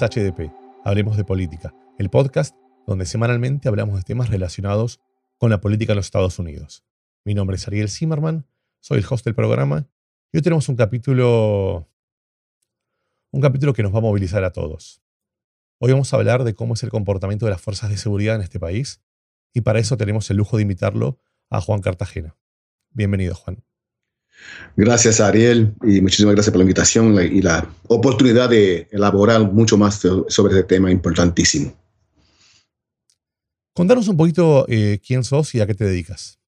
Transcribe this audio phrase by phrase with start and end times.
[0.00, 0.50] HDP,
[0.84, 2.56] Hablemos de Política, el podcast
[2.86, 5.00] donde semanalmente hablamos de temas relacionados
[5.36, 6.82] con la política en los Estados Unidos.
[7.24, 8.46] Mi nombre es Ariel Zimmerman,
[8.80, 9.88] soy el host del programa
[10.32, 11.88] y hoy tenemos un capítulo
[13.32, 15.02] un capítulo que nos va a movilizar a todos.
[15.78, 18.42] Hoy vamos a hablar de cómo es el comportamiento de las fuerzas de seguridad en
[18.42, 19.02] este país
[19.52, 21.18] y para eso tenemos el lujo de invitarlo
[21.50, 22.36] a Juan Cartagena.
[22.90, 23.62] Bienvenido, Juan.
[24.76, 30.00] Gracias, Ariel, y muchísimas gracias por la invitación y la oportunidad de elaborar mucho más
[30.28, 31.74] sobre este tema importantísimo.
[33.74, 36.38] Contanos un poquito eh, quién sos y a qué te dedicas.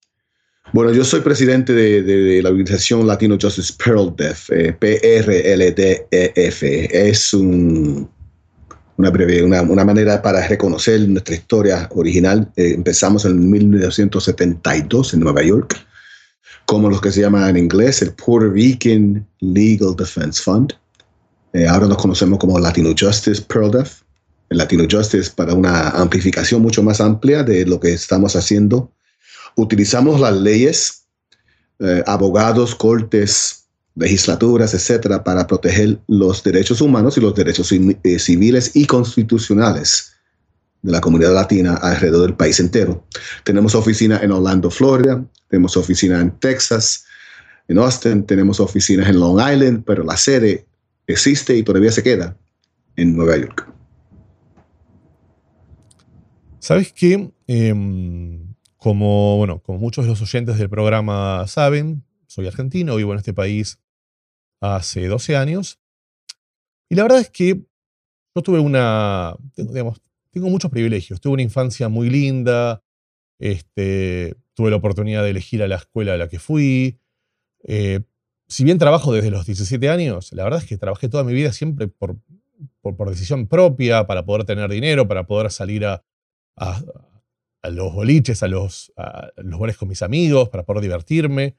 [0.73, 6.63] Bueno, yo soy presidente de, la organización Latino Justice Pearl Def, eh, PRLDEF.
[6.63, 8.09] Es una,
[9.11, 12.51] breve, una, manera para reconocer nuestra historia original.
[12.57, 15.77] Eh, empezamos en 1972 en Nueva York
[16.67, 20.73] como los que se llama en inglés el Puerto Rican Legal Defense Fund.
[21.53, 24.03] Eh, ahora nos conocemos como Latino Justice PearlDef.
[24.51, 28.93] El Latino Justice para una amplificación mucho más amplia de lo que estamos haciendo.
[29.57, 31.05] Utilizamos las leyes,
[31.79, 33.65] eh, abogados, cortes,
[33.97, 40.13] legislaturas, etcétera, para proteger los derechos humanos y los derechos eh, civiles y constitucionales
[40.83, 43.05] de la comunidad latina alrededor del país entero.
[43.45, 47.05] Tenemos oficina en Orlando, Florida, tenemos oficina en Texas,
[47.69, 50.67] en Austin, tenemos oficinas en Long Island, pero la sede
[51.07, 52.37] existe y todavía se queda
[52.97, 53.73] en Nueva York.
[56.59, 57.31] ¿Sabes qué?
[57.47, 63.19] Em, como, bueno, como muchos de los oyentes del programa saben, soy argentino, vivo en
[63.19, 63.79] este país
[64.61, 65.79] hace 12 años.
[66.89, 67.63] Y la verdad es que
[68.35, 70.01] yo tuve una, digamos,
[70.31, 71.21] tengo muchos privilegios.
[71.21, 72.83] Tuve una infancia muy linda,
[73.39, 76.99] este, tuve la oportunidad de elegir a la escuela a la que fui.
[77.65, 78.01] Eh,
[78.47, 81.53] si bien trabajo desde los 17 años, la verdad es que trabajé toda mi vida
[81.53, 82.17] siempre por,
[82.81, 86.05] por, decisión propia, para poder tener dinero, para poder salir a,
[87.65, 91.57] los boliches, a los, a los bares con mis amigos, para poder divertirme,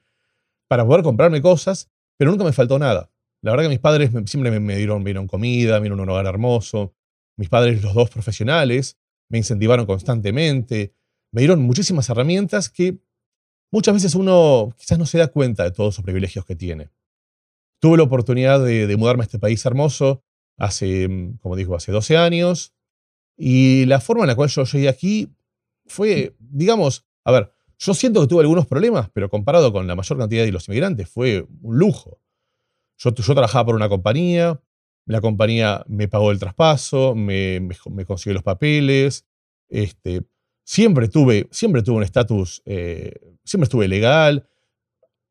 [0.68, 3.12] para poder comprarme cosas, pero nunca me faltó nada.
[3.42, 6.25] La verdad que mis padres siempre me, dieron, me dieron comida, me dieron un hogar
[6.25, 6.96] hermoso.
[7.38, 8.97] Mis padres, los dos profesionales,
[9.30, 10.96] me incentivaron constantemente,
[11.31, 12.97] me dieron muchísimas herramientas que
[13.72, 16.90] muchas veces uno quizás no se da cuenta de todos esos privilegios que tiene.
[17.80, 20.24] Tuve la oportunidad de, mudarme a este país hermoso
[20.58, 22.74] hace, mm, como digo, hace 12 años,
[23.38, 25.36] y la forma en la cual yo llegué aquí
[25.86, 30.18] fue, digamos, a ver, yo siento que tuve algunos problemas, pero comparado con la mayor
[30.18, 32.22] cantidad de los inmigrantes fue un lujo.
[32.97, 34.62] Yo, yo trabajaba por una compañía,
[35.06, 39.25] la compañía me pagó el traspaso, me, me, consiguió los papeles.
[39.69, 40.24] Este,
[40.65, 43.13] siempre, tuve, siempre tuve un estatus, eh,
[43.45, 44.49] siempre estuve legal.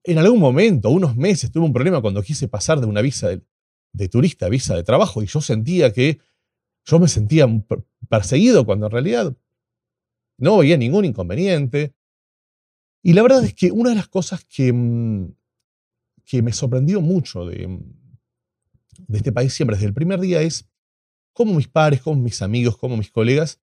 [0.05, 4.09] En algún momento, unos meses, tuve un problema cuando quise pasar de una visa de,
[4.09, 6.19] turista a visa de trabajo y yo sentía que
[6.85, 7.47] yo me sentía
[8.09, 9.37] perseguido cuando en realidad
[10.39, 11.95] no veía ningún inconveniente.
[13.03, 15.35] Y la verdad es que una de las cosas que, mm,
[16.25, 17.79] que me sorprendió mucho de,
[19.07, 20.69] de este país siempre desde el primer día es
[21.33, 23.61] cómo mis padres, como mis amigos, como mis colegas,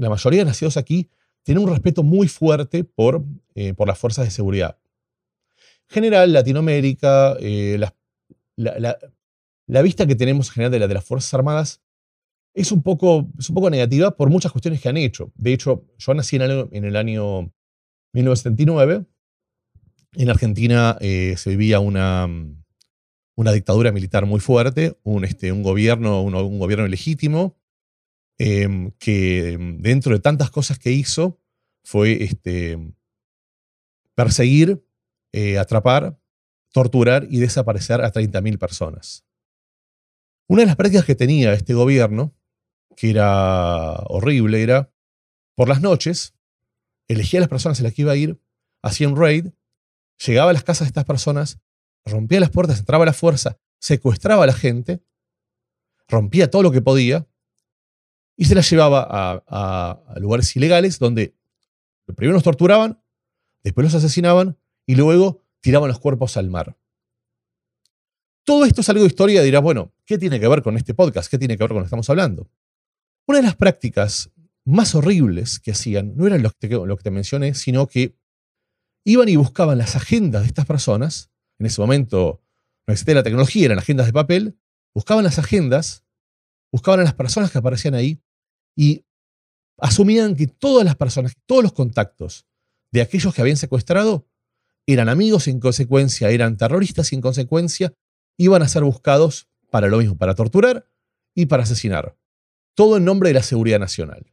[0.00, 1.10] la mayoría de nacidos aquí,
[1.42, 3.24] tienen un respeto muy fuerte por,
[3.54, 4.78] eh, por las fuerzas de seguridad.
[5.88, 7.78] En general, Latinoamérica, eh,
[8.56, 11.82] la, vista que tenemos en general de, la, de las Fuerzas Armadas
[12.54, 15.32] es un, poco, es un poco negativa por muchas cuestiones que han hecho.
[15.36, 17.52] De hecho, yo nací en el, en el año
[18.12, 19.06] 1979.
[20.14, 22.28] En Argentina eh, se vivía una,
[23.36, 27.56] una dictadura militar muy fuerte, un, este, un gobierno, un, gobierno legítimo,
[28.42, 31.38] em, que em, dentro de tantas cosas que hizo
[31.84, 32.78] fue este,
[34.14, 34.82] perseguir,
[35.32, 36.18] eh, atrapar,
[36.72, 39.26] torturar y desaparecer a 30.000 personas.
[40.48, 42.34] Una de las prácticas que tenía este gobierno,
[42.96, 44.90] que era horrible, era
[45.54, 46.34] por las noches,
[47.08, 48.40] elegía a las personas a las que iba a ir,
[48.82, 49.48] hacía un raid,
[50.26, 51.60] llegaba a las casas de estas personas
[52.06, 55.02] rompía las puertas, entraba a la fuerza, secuestraba a la gente,
[56.08, 57.29] rompía todo lo que podía
[58.36, 59.06] y se las llevaba
[59.46, 61.34] a, lugares ilegales donde
[62.16, 63.02] primero los torturaban,
[63.62, 66.76] después los asesinaban y luego tiraban los cuerpos al mar.
[68.44, 71.30] Todo esto es algo de historia dirás, bueno, ¿qué tiene que ver con este podcast?
[71.30, 72.50] ¿Qué tiene que ver con lo que estamos hablando?
[73.26, 74.30] Una de las prácticas
[74.64, 78.16] más horribles que hacían no eran lo que lo que te mencioné, sino que
[79.04, 81.30] iban y buscaban las agendas de estas personas
[81.60, 82.42] en ese momento
[82.86, 84.58] no existía la tecnología, eran agendas de papel,
[84.94, 86.04] buscaban las agendas,
[86.72, 88.22] buscaban a las personas que aparecían ahí
[88.76, 89.04] y
[89.78, 92.46] asumían que todas las personas, todos los contactos
[92.92, 94.26] de aquellos que habían secuestrado
[94.86, 97.92] eran amigos en consecuencia eran terroristas en consecuencia
[98.36, 100.88] iban a ser buscados para lo mismo, para torturar
[101.34, 102.16] y para asesinar.
[102.74, 104.32] Todo en nombre de la seguridad nacional.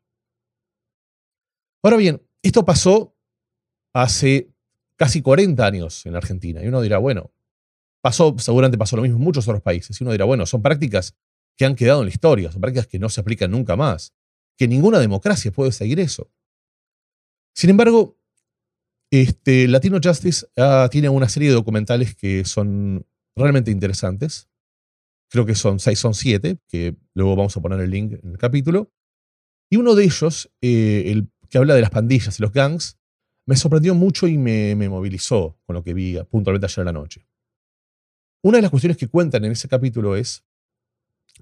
[1.84, 3.16] Ahora bien, esto pasó
[3.94, 4.50] hace
[4.96, 6.64] casi 40 años en Argentina.
[6.64, 7.32] Y uno dirá, bueno,
[8.02, 10.00] pasó, seguramente pasó lo mismo en muchos otros países.
[10.00, 11.16] Y uno dirá, bueno, son prácticas
[11.58, 14.14] que han quedado en la historia, son prácticas que no se aplican nunca más,
[14.58, 16.32] que ninguna democracia puede seguir eso.
[17.54, 18.18] Sin embargo,
[19.12, 23.06] este, Latino Justice ah, tiene una serie de documentales que son
[23.36, 24.50] realmente interesantes.
[25.30, 28.38] Creo que son seis, son siete, que luego vamos a poner el link en el
[28.38, 28.92] capítulo.
[29.70, 32.98] Y uno de ellos, eh, el que habla de las pandillas y los gangs,
[33.46, 37.26] me sorprendió mucho y me, movilizó con lo que vi puntualmente ayer en la noche.
[38.44, 40.44] Una de las cuestiones que cuentan en ese capítulo es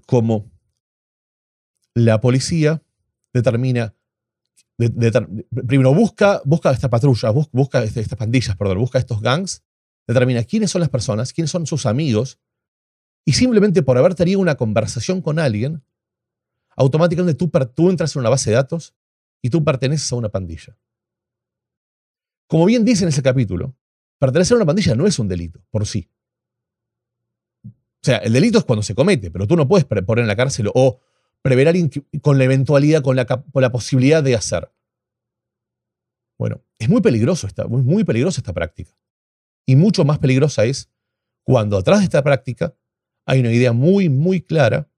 [0.06, 0.50] cómo
[1.94, 2.82] la policía
[3.32, 3.94] determina,
[5.66, 9.62] primero busca, busca esta patrulla, busca, este, estas pandillas, perdón, busca estos gangs,
[10.06, 12.38] determina quiénes son las personas, quiénes son sus amigos,
[13.24, 15.82] y simplemente por haber tenido una conversación con alguien,
[16.76, 18.94] automáticamente tú entras en una base de datos
[19.42, 20.78] y tú perteneces a una pandilla.
[22.46, 23.74] Como bien dice en ese capítulo,
[24.18, 26.08] pertenecer a una pandilla no es un delito por sí.
[28.06, 30.36] O sea, el delito es cuando se comete, pero tú no puedes poner en la
[30.36, 31.00] cárcel o
[31.42, 31.74] prever
[32.22, 34.70] con la eventualidad, con la, posibilidad de hacer.
[36.38, 38.96] Bueno, es muy peligroso esta, muy peligrosa esta práctica.
[39.66, 40.88] Y mucho más peligrosa es
[41.42, 42.76] cuando atrás de esta práctica
[43.24, 44.88] hay una idea muy, muy clara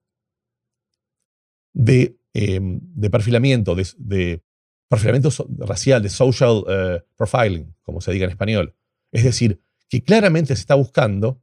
[1.72, 2.78] de, em,
[3.10, 4.42] perfilamiento, de,
[4.86, 8.76] perfilamiento racial, de social eh, profiling, como se diga en español.
[9.12, 11.42] Es decir, que claramente se está buscando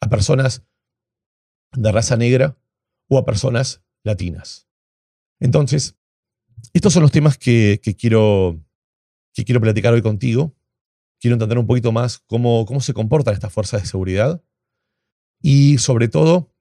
[0.00, 0.64] a personas
[1.76, 2.56] de raza negra
[3.08, 4.68] o a personas latinas.
[5.40, 5.96] Entonces,
[6.72, 8.60] estos son los temas que, quiero,
[9.32, 10.56] que quiero platicar hoy contigo.
[11.20, 14.42] Quiero entender un poquito más cómo, cómo se comportan estas fuerzas de seguridad
[15.40, 16.52] y sobre todo,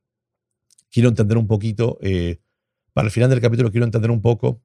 [0.91, 2.39] quiero entender un poquito, eh,
[2.93, 4.61] para el final del capítulo, quiero entender un poco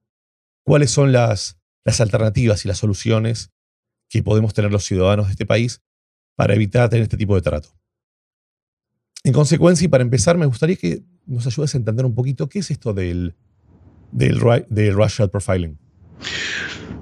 [0.65, 3.53] cuáles son las, las alternativas y las soluciones
[4.09, 5.83] que podemos tener los ciudadanos de este país
[6.37, 7.80] para evitar tener este tipo de trato.
[9.25, 12.61] En consecuencia, y para empezar, me gustaría que nos ayudes a entender un poquito qué
[12.61, 13.35] es esto del,
[14.13, 15.79] del, del racial profiling.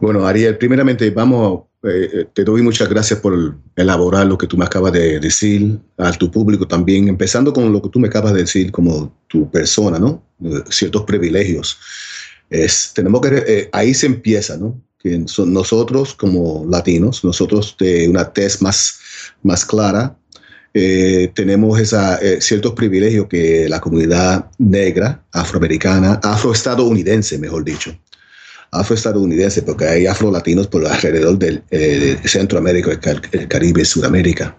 [0.00, 4.64] Bueno, Ariel, primeramente vamos, eh, te doy muchas gracias por elaborar lo que tú me
[4.64, 8.40] acabas de decir a tu público también, empezando con lo que tú me acabas de
[8.40, 10.22] decir como tu persona, ¿no?
[10.70, 11.78] Ciertos privilegios.
[12.50, 14.80] Es, tenemos que, eh, ahí se empieza, ¿no?
[14.98, 18.98] Que son nosotros como latinos, nosotros de una tez más,
[19.42, 20.16] más clara,
[20.74, 27.96] eh, tenemos esa, eh, ciertos privilegios que la comunidad negra, afroamericana, afroestadounidense, mejor dicho,
[28.70, 31.62] afroestadounidense, porque hay afrolatinos por alrededor del
[32.24, 33.00] Centroamérica,
[33.32, 34.56] el, Caribe, Sudamérica.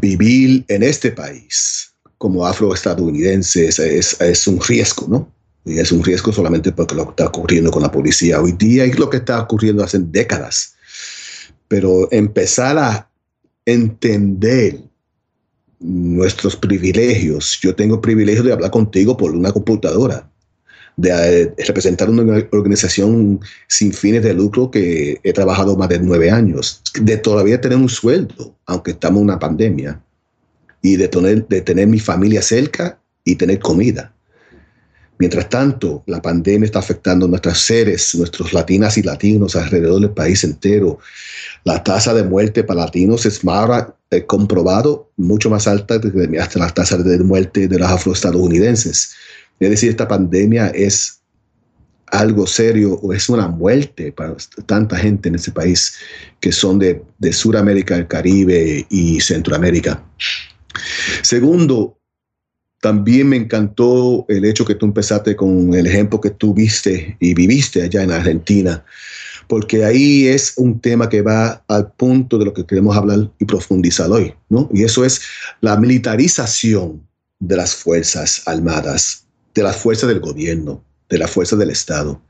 [0.00, 5.34] vivir en este país como afroestadounidense es, es, es un riesgo, ¿no?
[5.64, 8.84] Y es un riesgo solamente porque lo que está ocurriendo con la policía hoy día
[8.84, 10.74] y lo que está ocurriendo hace décadas.
[11.68, 13.08] Pero empezar a
[13.66, 14.80] entender
[15.80, 17.58] nuestros privilegios.
[17.62, 20.30] Yo tengo el privilegio de hablar contigo por una computadora,
[20.96, 26.30] de eh, representar una organización sin fines de lucro que he trabajado más de nueve
[26.30, 30.00] años, de todavía tener un sueldo, aunque estamos en una pandemia,
[30.82, 34.13] y de tener, de tener mi familia cerca y tener comida.
[35.18, 40.10] Mientras tanto, la pandemia está afectando a nuestros seres, nuestros latinas y latinos alrededor del
[40.10, 40.98] país entero.
[41.62, 46.58] La tasa de muerte para latinos es más eh, comprobado, mucho más alta que hasta
[46.58, 49.12] la tasa de muerte de los afroestadounidenses.
[49.60, 51.20] Es decir, esta pandemia es
[52.08, 55.94] algo serio o es una muerte para tanta gente en ese país
[56.40, 60.04] que son de, de Sudamérica, el Caribe y Centroamérica.
[61.22, 61.98] Segundo,
[62.84, 67.32] también me encantó el hecho que tú empezaste con el ejemplo que tú viste y
[67.32, 68.84] viviste allá en Argentina,
[69.48, 73.46] porque ahí es un tema que va al punto de lo que queremos hablar y
[73.46, 74.68] profundizar hoy, ¿no?
[74.70, 75.22] Y eso es
[75.62, 77.00] la militarización
[77.40, 79.24] de las Fuerzas Armadas,
[79.54, 82.20] de las fuerzas del gobierno, de las fuerzas del Estado.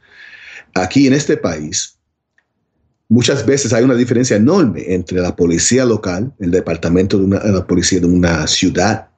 [0.72, 1.98] Aquí en este país,
[3.08, 7.98] muchas veces hay una diferencia enorme entre la policía local, el departamento de la policía
[7.98, 9.08] de una ciudad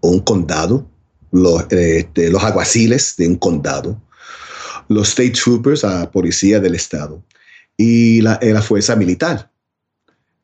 [0.00, 0.88] un condado,
[1.32, 4.00] los, este, aguaciles de un condado,
[4.88, 7.22] los state troopers, a policía del estado,
[7.76, 9.50] y la, la fuerza militar.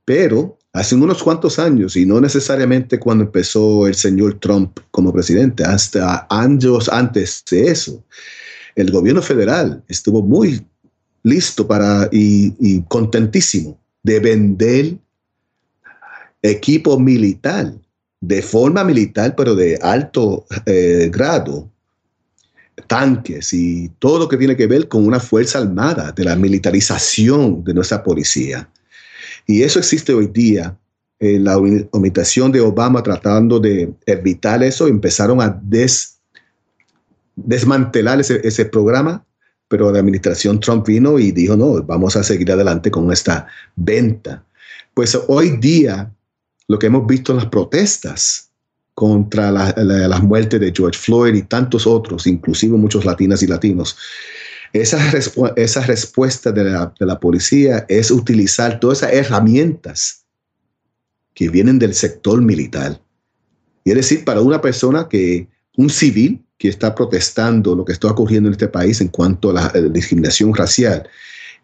[0.05, 5.65] Pero hace unos cuantos años, y no necesariamente cuando empezó el señor Trump como presidente,
[5.65, 8.05] hasta años antes de eso,
[8.77, 10.65] el gobierno federal estuvo muy
[11.23, 14.99] listo para y, y contentísimo de vender
[16.43, 17.75] equipo militar
[18.27, 21.71] de forma militar, pero de alto eh, grado,
[22.89, 27.63] tanques y todo lo que tiene que ver con una fuerza armada, de la militarización
[27.63, 28.69] de nuestra policía.
[29.47, 30.77] Y eso existe hoy día.
[31.19, 35.59] En la omitación de Obama tratando de evitar eso, empezaron a
[37.37, 39.25] desmantelar ese, ese programa,
[39.67, 44.45] pero la administración Trump vino y dijo, no, vamos a seguir adelante con esta venta.
[44.93, 46.13] Pues hoy día,
[46.69, 48.47] lo que hemos visto en las protestas,
[48.97, 53.95] contra las muertes de George Floyd y tantos otros, inclusive muchos latinas y latinos.
[54.73, 54.99] Esa,
[55.57, 60.25] esa respuesta de la, la, policía es utilizar todas esas herramientas
[61.35, 62.99] que vienen del sector militar.
[63.85, 65.47] Y es decir, para una persona que,
[65.77, 69.53] un civil que está protestando lo que está ocurriendo en este país en cuanto a
[69.53, 71.07] la, discriminación racial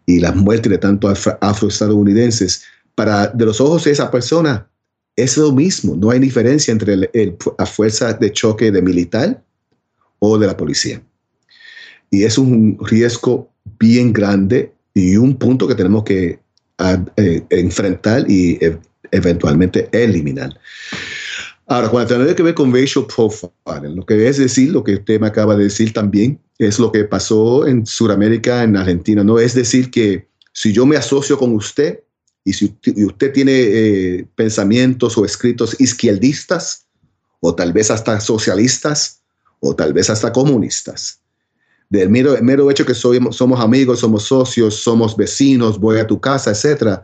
[0.05, 4.69] y las muertes de tantos afroestadounidenses, para de los ojos de esa persona,
[5.15, 9.43] es lo mismo, no hay diferencia entre la fuerza de choque de militar
[10.19, 11.01] o de la policía.
[12.09, 16.39] Y es un riesgo bien grande y un punto que tenemos que
[17.17, 18.77] eh, enfrentar y e,
[19.11, 20.59] eventualmente eliminar.
[21.67, 25.19] Ahora, cuando tiene que ver con racial profiling, lo que es decir, lo que usted
[25.19, 29.23] me acaba de decir también, es lo que pasó en Sudamérica, en Argentina.
[29.23, 32.01] No es decir que si yo me asocio con usted,
[32.45, 36.85] y si usted, tiene eh, pensamientos o escritos izquierdistas,
[37.39, 39.21] o tal vez hasta socialistas,
[39.59, 41.19] o tal vez hasta comunistas,
[41.89, 46.51] del mero, mero hecho que somos amigos, somos socios, somos vecinos, voy a tu casa,
[46.51, 47.01] etc.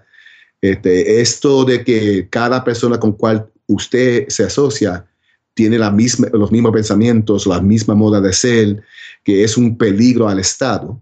[0.62, 5.05] Este, esto de que cada persona con cual usted se asocia
[5.53, 8.81] tiene los mismos pensamientos, la misma moda de ser,
[9.24, 11.01] que es un peligro al Estado.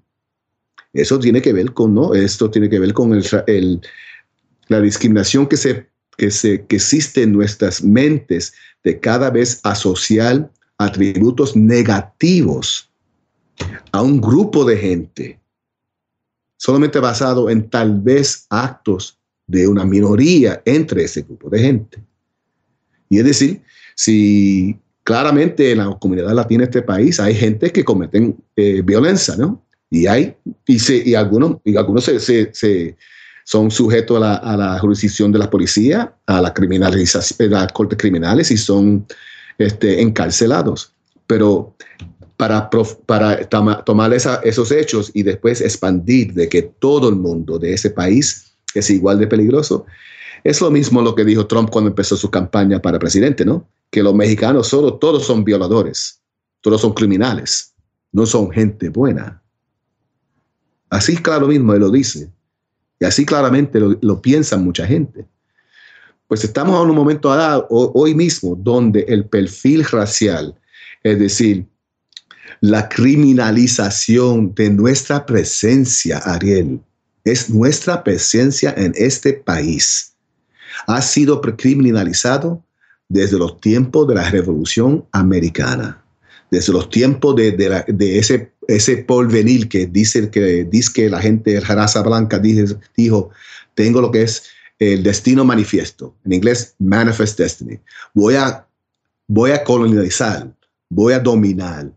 [0.94, 2.13] Eso tiene que ver con, ¿no?
[2.13, 3.82] Esto tiene que ver con el,
[4.67, 10.50] la discriminación que, se, que, se, que existe en nuestras mentes de cada vez asociar
[10.77, 12.89] atributos negativos
[13.91, 15.39] a un grupo de gente,
[16.57, 22.03] solamente basado en tal vez actos de una minoría entre ese grupo de gente.
[23.09, 23.62] Y es decir,
[23.95, 29.36] si claramente en la comunidad latina de este país hay gente que cometen eh, violencia,
[29.38, 29.63] ¿no?
[29.89, 32.97] Y hay, y, y algunos, y algunos se, se
[33.47, 38.57] son sujetos a la, jurisdicción de la policía, a la criminalización, las cortes criminales y
[38.57, 39.07] son
[39.57, 40.91] este, encarcelados.
[41.27, 41.73] Pero
[42.35, 42.69] para,
[43.05, 43.47] para
[43.85, 48.89] tomar esos hechos y después expandir de que todo el mundo de ese país es
[48.89, 49.85] igual de peligroso,
[50.43, 53.65] es lo mismo lo que dijo Trump cuando empezó su campaña para presidente, ¿no?
[53.89, 56.19] Que los mexicanos solo, todos son violadores,
[56.59, 57.73] todos son criminales,
[58.11, 59.41] no son gente buena.
[60.89, 62.29] Así claro mismo él lo dice.
[62.99, 65.25] Y así claramente lo, piensa mucha gente.
[66.27, 70.55] Pues estamos en un momento dado, hoy mismo, donde el perfil racial,
[71.03, 71.65] es decir,
[72.59, 76.81] la criminalización de nuestra presencia, Ariel,
[77.23, 80.13] es nuestra presencia en este país.
[80.87, 82.63] Ha sido criminalizado
[83.09, 86.03] desde los tiempos de la Revolución Americana,
[86.49, 87.51] desde los tiempos de,
[87.87, 92.79] de ese ese porvenir que dice que, dice que la gente de raza blanca dijo,
[92.95, 93.29] dijo,
[93.75, 94.43] tengo lo que es
[94.79, 97.79] el destino manifiesto, en inglés manifest destiny.
[98.13, 98.67] Voy a,
[99.27, 100.53] voy a colonizar,
[100.89, 101.91] voy a dominar,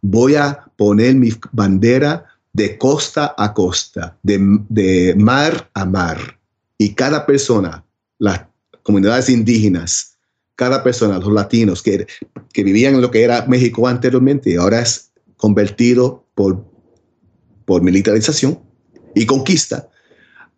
[0.00, 6.18] voy a poner mi bandera de costa a costa, de, de mar a mar.
[6.78, 7.84] Y cada persona,
[8.18, 8.42] las
[8.82, 10.16] comunidades indígenas,
[10.56, 12.06] cada persona, los latinos que,
[12.52, 16.64] que vivían en lo que era México anteriormente, ahora es convertido por,
[17.64, 18.60] por militarización
[19.14, 19.88] y conquista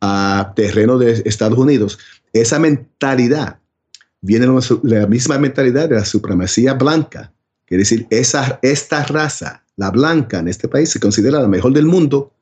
[0.00, 1.98] a terreno de Estados Unidos,
[2.32, 3.58] esa mentalidad
[4.20, 7.32] viene de la misma mentalidad de la supremacía blanca.
[7.66, 11.86] Quiere decir, esa, esta raza, la blanca en este país, se considera la mejor del
[11.86, 12.32] mundo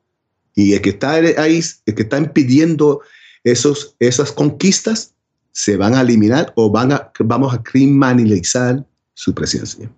[0.55, 3.01] y el que está ahí, el que está impidiendo
[3.43, 5.13] esos, esas conquistas,
[5.51, 9.89] se van a eliminar o van a, vamos a criminalizar su presencia.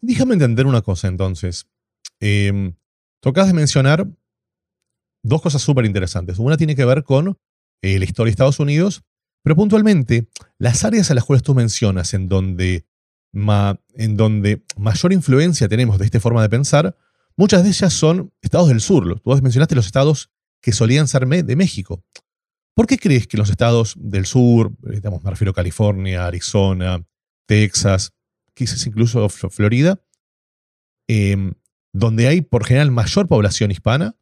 [0.00, 1.66] Déjame entender una cosa entonces.
[2.20, 2.72] Eh,
[3.20, 4.06] tocas de mencionar
[5.22, 6.38] dos cosas súper interesantes.
[6.38, 7.38] Una tiene que ver con
[7.82, 9.02] eh, la historia de Estados Unidos,
[9.42, 10.28] pero puntualmente
[10.58, 12.86] las áreas a las cuales tú mencionas en donde,
[13.32, 16.96] en donde mayor influencia tenemos de esta forma de pensar,
[17.36, 19.20] muchas de ellas son estados del sur.
[19.20, 20.30] Tú mencionaste los estados
[20.60, 22.02] que solían ser de México.
[22.74, 27.04] ¿Por qué crees que los estados del sur, eh, me refiero a California, Arizona,
[27.46, 28.12] Texas,
[28.60, 30.02] quizás incluso Florida,
[31.08, 31.54] em,
[31.94, 34.16] donde hay por general mayor población hispana,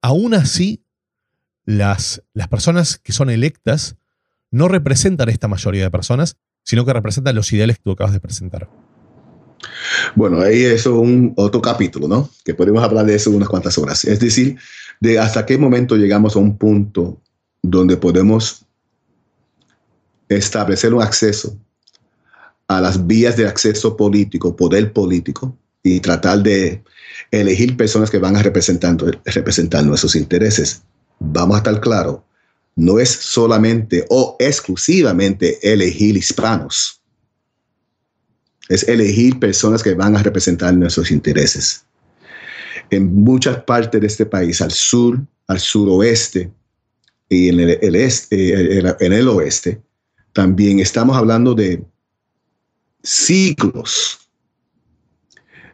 [0.00, 0.84] aún así
[1.64, 3.96] las, las personas que son electas
[4.52, 8.20] no representan esta mayoría de personas, sino que representan los ideales que tú acabas de
[8.20, 8.70] presentar.
[10.14, 12.30] Bueno, ahí es un otro capítulo, ¿no?
[12.44, 14.04] Que podemos hablar de eso unas cuantas horas.
[14.04, 14.56] Es decir,
[15.00, 17.20] de hasta qué momento llegamos a un punto
[17.62, 18.64] donde podemos
[20.28, 21.58] establecer un acceso
[22.68, 26.82] a las vías de acceso político, poder político, y tratar de
[27.30, 30.82] elegir personas que van a representar, representar nuestros intereses.
[31.20, 32.20] Vamos a estar claros,
[32.74, 37.00] no es solamente o exclusivamente elegir hispanos,
[38.68, 41.84] es elegir personas que van a representar nuestros intereses.
[42.90, 46.50] En muchas partes de este país, al sur, al suroeste
[47.28, 49.80] y en el, este, en el oeste,
[50.32, 51.82] también estamos hablando de
[53.06, 54.18] siglos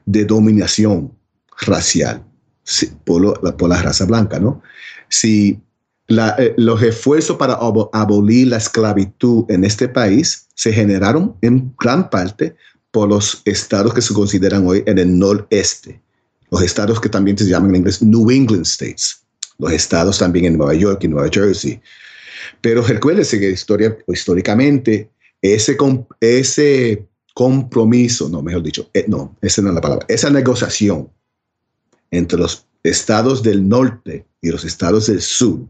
[0.05, 1.13] de dominación
[1.63, 2.23] racial
[3.05, 4.63] por, la raza blanca, ¿no?
[5.09, 5.59] Si
[6.09, 12.55] eh, los esfuerzos para abolir la esclavitud en este país se generaron en gran parte
[12.91, 16.03] por los estados que se consideran hoy en el noreste,
[16.51, 19.23] los estados que también se llaman en inglés New England States,
[19.59, 21.81] los estados también en Nueva York y Nueva Jersey,
[22.61, 25.09] pero recuérdese que historia, históricamente
[25.41, 25.79] ese
[27.35, 31.11] compromiso, no, mejor dicho, eh, no, esa no es la palabra, esa negociación
[32.11, 35.61] entre los estados del norte y los estados del sur,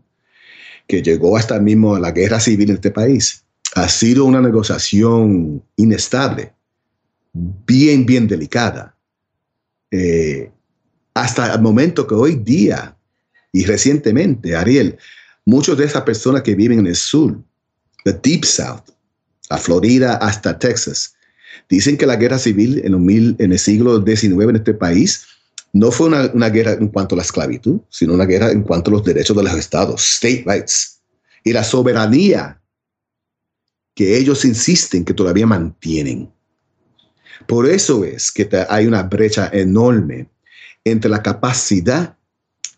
[0.86, 5.62] que llegó hasta mismo a la guerra civil en este país, ha sido una negociación
[5.76, 6.52] inestable,
[7.32, 8.96] bien, bien delicada.
[9.90, 10.50] Eh,
[11.14, 12.96] hasta el momento que hoy día
[13.52, 14.98] y recientemente, Ariel,
[15.44, 17.42] Muchas de esas personas que viven en el sur,
[18.04, 18.90] the Deep South,
[19.50, 21.14] a Florida hasta Texas,
[21.68, 25.26] dicen que la guerra civil en, el siglo XIX en este país
[25.72, 28.94] no fue una, guerra en cuanto a la esclavitud, sino una guerra en cuanto a
[28.94, 31.00] los derechos de los estados, state rights,
[31.44, 32.60] y la soberanía
[33.94, 36.30] que ellos insisten que todavía mantienen.
[37.46, 40.28] Por eso es que hay una brecha enorme
[40.84, 42.16] entre la capacidad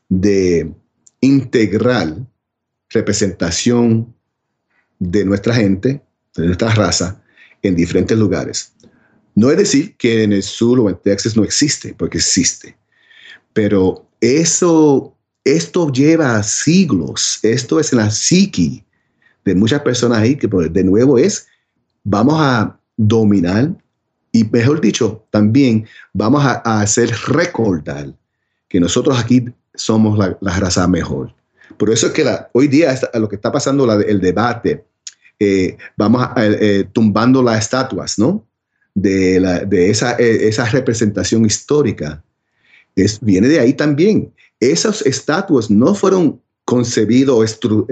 [0.09, 0.73] de
[1.21, 2.27] integral
[2.91, 4.15] representación
[4.99, 6.03] de nuestra gente,
[6.37, 7.23] de nuestra raza,
[7.69, 8.73] en diferentes lugares.
[9.35, 12.77] No es decir que en el sur o en Texas no existe, porque existe.
[13.53, 17.41] Pero eso, esto lleva siglos.
[17.43, 18.85] Esto es en la psiqui
[19.45, 21.49] de muchas personas ahí que, pues, de nuevo, es,
[22.05, 23.75] vamos a dominar
[24.31, 28.15] y, mejor dicho, también vamos a, hacer recordar
[28.69, 31.35] que nosotros aquí somos la, la raza mejor.
[31.77, 34.85] Por eso es que hoy día lo que está pasando, el debate,
[35.45, 38.47] eh, vamos eh, eh, tumbando las estatuas, ¿no?
[38.95, 42.23] De, esa, esa, representación histórica.
[42.95, 44.33] Es, viene de ahí también.
[44.61, 47.87] Esas estatuas no fueron concebidos o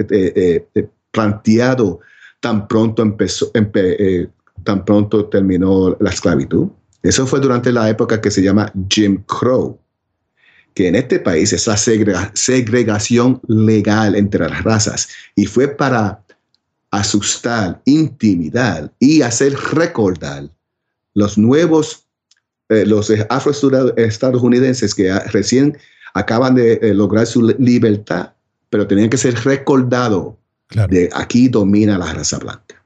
[1.11, 1.99] planteados
[2.41, 3.51] tan pronto empezó,
[4.65, 6.69] tan pronto terminó la esclavitud.
[7.03, 9.77] Eso fue durante la época que se llama Jim Crow
[10.75, 16.23] que en este país es la segregación legal entre las razas y fue para
[16.93, 20.49] asustar, intimidar y hacer recordar
[21.15, 22.07] los nuevos,
[22.69, 25.77] eh, los afroestadounidenses que recién
[26.15, 28.35] acaban de eh, lograr su libertad,
[28.71, 30.35] pero tenían que ser recordados
[30.89, 32.83] de aquí domina la raza blanca.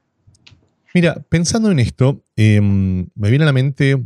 [0.93, 4.03] Mira, pensando en esto, em, me viene a la mente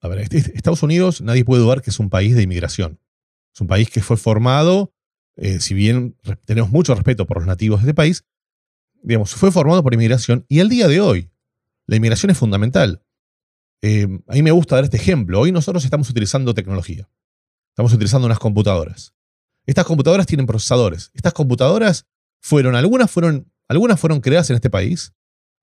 [0.00, 2.98] a ver, este, este, Estados Unidos, nadie puede dudar que es un país de inmigración.
[3.54, 4.92] Es un país que fue formado,
[5.36, 8.24] eh, si bien tenemos mucho respeto por los nativos de este país,
[9.02, 11.30] digamos, fue formado por inmigración y al día de hoy,
[11.86, 13.02] la inmigración es fundamental.
[13.82, 15.40] Eh, a mí me gusta dar este ejemplo.
[15.40, 17.08] Hoy nosotros estamos utilizando tecnología.
[17.72, 19.14] Estamos utilizando unas computadoras.
[19.66, 21.10] Estas computadoras tienen procesadores.
[21.14, 22.06] Estas computadoras
[22.42, 25.14] fueron, algunas fueron, algunas fueron creadas en este país,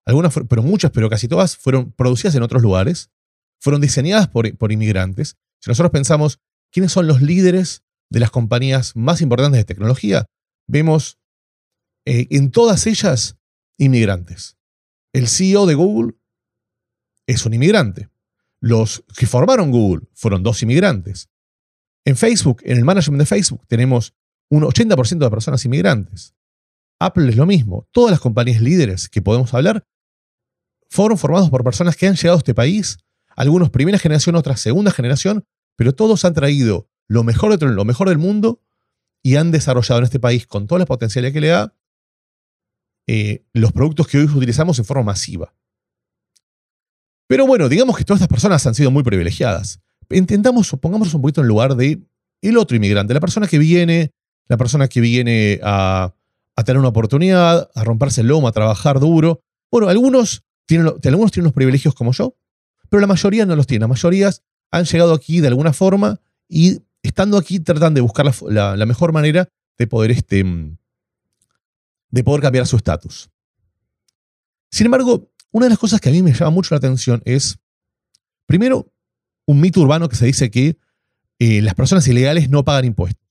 [0.06, 3.12] algunas, pero muchas, pero casi todas fueron producidas en otros lugares
[3.60, 5.38] fueron diseñadas por, inmigrantes.
[5.60, 6.39] Si nosotros pensamos
[6.71, 10.26] quiénes son los líderes de las compañías más importantes de tecnología,
[10.67, 11.17] vemos
[12.10, 13.38] eh, en todas ellas
[13.78, 14.56] inmigrantes.
[15.12, 16.13] El CEO de Google
[17.28, 18.08] es un inmigrante.
[18.62, 21.30] Los que formaron Google fueron dos inmigrantes.
[22.06, 24.13] En Facebook, en el management de Facebook, tenemos
[24.50, 26.34] un 80% de personas inmigrantes.
[26.98, 27.89] Apple es lo mismo.
[27.91, 29.86] Todas las compañías líderes que podemos hablar
[30.89, 33.00] fueron formados por personas que han llegado a este país
[33.36, 35.43] algunos primera generación, otras segunda generación,
[35.76, 38.62] pero todos han traído lo mejor, de, lo mejor del mundo
[39.22, 41.77] y han desarrollado en este país, con toda la potencialidad que le da,
[43.08, 45.54] eh, los productos que hoy utilizamos en forma masiva.
[47.28, 49.80] Pero bueno, digamos que todas estas personas han sido muy privilegiadas.
[50.10, 52.02] Intentamos, pongamos un poquito en lugar de
[52.41, 54.12] el otro inmigrante, la persona que viene,
[54.48, 56.13] la persona que viene a,
[56.65, 59.41] tener una oportunidad, a romperse el lomo, a trabajar duro,
[59.72, 62.36] Bueno, algunos tienen, algunos tienen los privilegios como yo,
[62.89, 63.82] pero la mayoría no los tiene.
[63.82, 64.32] La mayoría
[64.72, 69.50] han llegado aquí de alguna forma y estando aquí tratan de buscar la, mejor manera
[69.78, 70.43] de poder, este,
[72.10, 73.30] de poder cambiar su estatus.
[74.72, 77.60] Sin embargo, una de las cosas que a mí me llama mucho la atención es,
[78.46, 78.93] primero,
[79.46, 80.78] un mito urbano que se dice que
[81.39, 83.26] eh, las personas ilegales no pagan impuestos.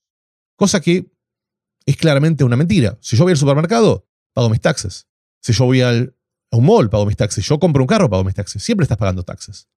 [0.55, 1.11] Cosa que
[1.85, 2.97] es claramente una mentira.
[3.01, 5.07] Si yo voy al supermercado, pago mis taxes.
[5.41, 6.15] Si yo voy al,
[6.51, 7.45] a un mall, pago mis taxes.
[7.45, 8.63] Yo compro un carro, pago mis taxes.
[8.63, 9.69] Siempre estás pagando taxes.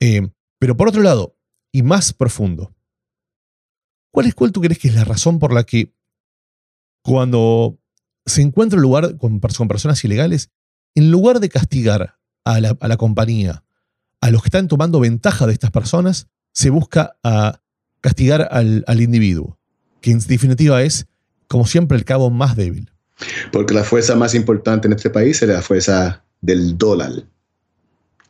[0.00, 0.28] Eh,
[0.58, 1.36] pero por otro lado,
[1.72, 2.74] y más profundo,
[4.12, 5.94] ¿cuál es cuál tú crees que es la razón por la que
[7.02, 7.78] cuando
[8.26, 10.50] se encuentra un lugar con, personas ilegales,
[10.94, 13.64] en lugar de castigar a la, compañía,
[14.20, 17.60] a los que están tomando ventaja de estas personas, se busca a
[18.00, 19.58] castigar al, al individuo,
[20.00, 21.06] que en definitiva es,
[21.48, 22.90] como siempre, el cabo más débil.
[23.52, 27.12] Porque la fuerza más importante en este país es la fuerza del dólar.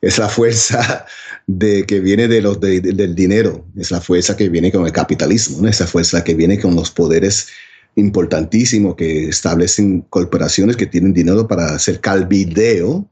[0.00, 1.06] Es la fuerza
[1.46, 3.66] de, que viene de los, del dinero.
[3.76, 5.62] Es la fuerza que viene con el capitalismo.
[5.62, 5.68] ¿no?
[5.68, 7.48] Esa fuerza que viene con los poderes
[7.96, 13.08] importantísimos que establecen corporaciones que tienen dinero para hacer calvideo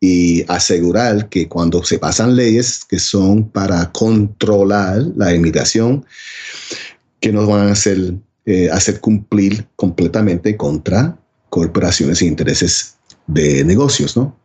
[0.00, 6.04] y asegurar que cuando se pasan leyes que son para controlar la inmigración,
[7.20, 11.16] que no van a hacer eh, hacer cumplir completamente contra
[11.48, 12.96] corporaciones e intereses
[13.28, 14.36] de negocios, ¿no?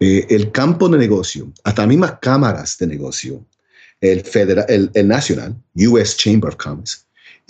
[0.00, 3.46] Eh, el campo de negocio, hasta mismas cámaras de negocio,
[4.00, 6.98] el, federal, el, nacional, US Chamber of Commerce,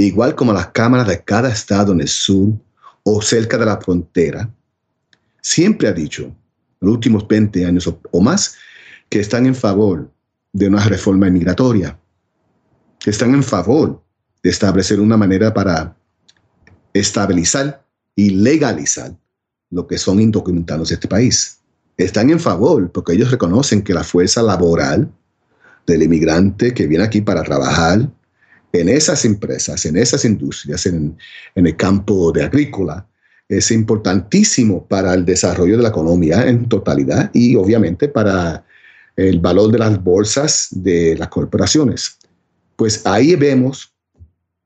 [0.07, 2.55] igual como las cámaras de cada estado en el sur
[3.03, 4.51] o cerca de la frontera,
[5.43, 6.37] siempre ha dicho, en
[6.81, 8.57] los últimos 20 años o, o más,
[9.09, 10.11] que están en favor
[10.53, 11.99] de una reforma inmigratoria,
[12.99, 14.03] que están en favor
[14.43, 15.97] de establecer una manera para
[16.93, 17.85] estabilizar
[18.15, 19.17] y legalizar
[19.71, 21.61] lo que son indocumentados de este país.
[21.97, 25.11] Están en favor porque ellos reconocen que la fuerza laboral
[25.87, 28.09] del inmigrante que viene aquí para trabajar
[28.73, 31.17] en esas empresas, en esas industrias, en,
[31.55, 33.07] el campo de agrícola,
[33.49, 38.65] es importantísimo para el desarrollo de la economía en totalidad y obviamente para
[39.17, 42.19] el valor de las bolsas de las corporaciones.
[42.77, 43.93] Pues ahí vemos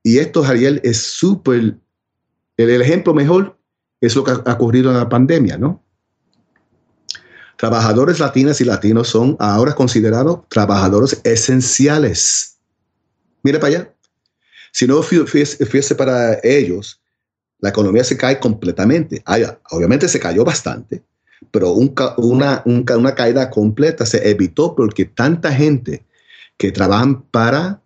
[0.03, 1.77] y esto, Ariel, es súper,
[2.57, 3.57] el, ejemplo mejor
[4.01, 5.83] es lo que ha, ocurrido en la pandemia, ¿no?
[7.57, 12.52] Trabajadores latinas y latinos son ahora considerados trabajadores esenciales.
[13.43, 13.95] Mire para allá.
[14.73, 17.03] Si no fuese para ellos,
[17.63, 19.23] la economía se cae completamente.
[19.71, 21.03] obviamente se cayó bastante,
[21.51, 26.05] pero una, caída completa se evitó porque tanta gente
[26.57, 27.81] que trabajan para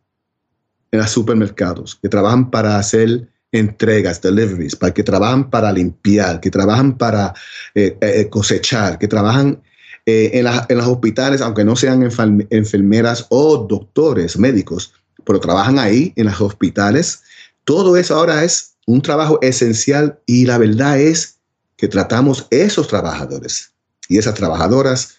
[0.92, 6.50] en los supermercados, que trabajan para hacer entregas, deliveries, para que trabajan para limpiar, que
[6.50, 7.34] trabajan para
[7.74, 9.62] eh, eh, cosechar, que trabajan
[10.06, 12.02] eh, en, en, los hospitales, aunque no sean
[12.50, 14.92] enfermeras o doctores, médicos,
[15.26, 17.22] pero trabajan ahí en los hospitales.
[17.64, 21.36] Todo eso ahora es un trabajo esencial y la verdad es
[21.76, 23.72] que tratamos esos trabajadores
[24.08, 25.16] y esas trabajadoras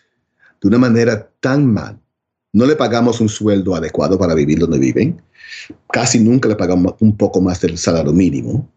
[0.62, 2.00] de una manera tan mal.
[2.54, 5.22] No le pagamos un sueldo adecuado para vivir donde viven
[5.92, 8.70] casi nunca le pagamos un poco más del salario mínimo.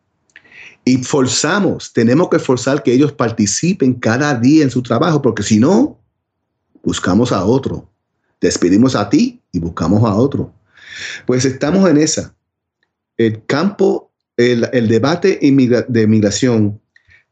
[0.84, 5.58] Y forzamos, tenemos que forzar que ellos participen cada día en su trabajo, porque si
[5.58, 5.98] no,
[6.82, 7.88] buscamos a otro.
[8.40, 10.52] Despedimos a ti y buscamos a otro.
[11.26, 12.34] Pues estamos en esa.
[13.16, 16.80] El campo, el, debate de migración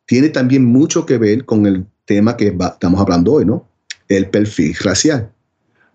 [0.06, 3.68] tiene también mucho que ver con el tema que estamos hablando hoy, ¿no?
[4.08, 5.30] El perfil racial.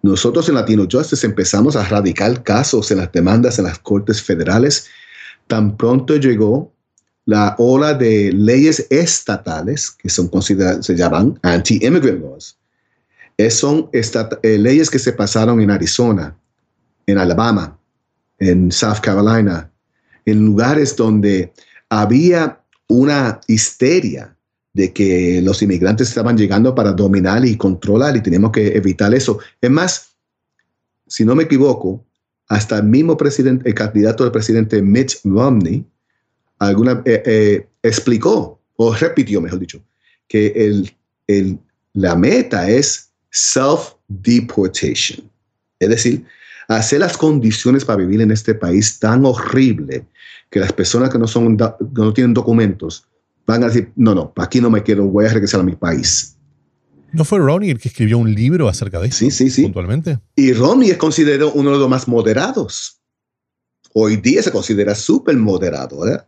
[0.04, 4.88] Nosotros en Latino Justice empezamos a radicar casos en las demandas en las cortes federales.
[5.48, 6.74] Tan pronto llegó
[7.26, 12.58] la ola de leyes estatales, que son consideradas, se llaman anti-immigrant laws.
[13.38, 16.38] Es, son eh, leyes que se pasaron en Arizona,
[17.06, 17.78] en Alabama,
[18.40, 19.72] en South Carolina,
[20.26, 21.54] en lugares donde
[21.90, 24.36] había una histeria
[24.74, 29.40] de que los inmigrantes estaban llegando para dominar y controlar y tenemos que evitar eso.
[29.62, 30.16] Es más,
[31.08, 32.04] si no me equivoco,
[32.48, 35.86] hasta el mismo presidente, el candidato del presidente Mitch Romney,
[36.60, 39.84] eh, eh, explicó, o repitió, mejor dicho,
[40.28, 40.48] que
[41.28, 41.60] el,
[41.94, 45.30] la meta es self-deportation.
[45.80, 46.26] Es decir,
[46.78, 50.06] hacer las condiciones para vivir en este país tan horrible
[50.50, 53.08] que las personas que no, son, que no tienen documentos
[53.46, 56.38] van a decir, no, no, aquí no me quiero, voy a regresar a mi país.
[57.12, 59.18] ¿No fue Ronnie el que escribió un libro acerca de eso?
[59.18, 59.64] Sí, sí, sí.
[59.64, 60.20] Puntualmente.
[60.36, 63.00] Y Ronnie es considerado uno de los más moderados.
[63.94, 66.28] Hoy día se considera súper moderado, ¿verdad?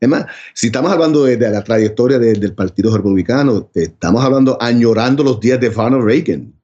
[0.00, 5.40] Es más, si estamos hablando de, la trayectoria del Partido Republicano, estamos hablando añorando los
[5.40, 6.54] días de Ronald Reagan,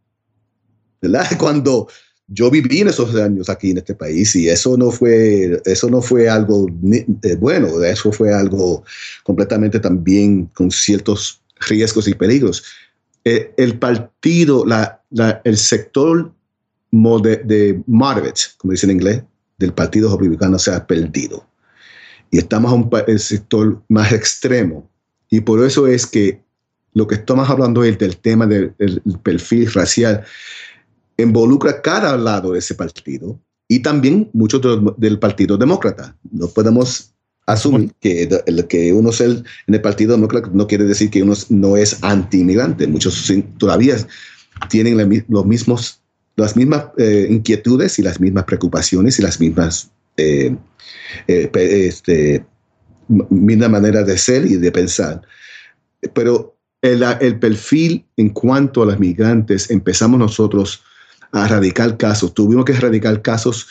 [1.00, 1.26] ¿verdad?
[1.38, 1.88] Cuando
[2.26, 6.00] yo viví en esos años aquí en este país y eso no fue, eso no
[6.00, 8.82] fue algo eh, bueno, eso fue algo
[9.22, 12.64] completamente también con ciertos riesgos y peligros.
[13.24, 15.02] Eh, el partido, la,
[15.44, 16.32] el sector
[16.90, 19.22] de, de moderate, como dicen en inglés,
[19.58, 21.46] del Partido Republicano se ha perdido.
[22.30, 24.88] Y estamos a un sector más extremo.
[25.30, 26.40] Y por eso es que
[26.92, 28.74] lo que estamos hablando es del tema del
[29.22, 30.24] perfil racial
[31.16, 34.60] involucra cada lado de ese partido y también muchos
[34.96, 36.16] del Partido Demócrata.
[36.30, 37.14] No podemos
[37.46, 41.34] asumir que el que uno es en el Partido Demócrata no quiere decir que uno
[41.48, 42.86] no es anti-inmigrante.
[42.86, 43.96] Muchos todavía
[44.68, 46.00] tienen los mismos,
[46.36, 50.56] las mismas eh, inquietudes y las mismas preocupaciones y las mismas eh,
[51.26, 52.44] eh, este,
[53.08, 55.22] misma manera de ser y de pensar.
[56.12, 60.82] Pero el, el perfil en cuanto a los migrantes empezamos nosotros
[61.34, 62.32] a erradicar casos.
[62.32, 63.66] Tuvimos que erradicar casos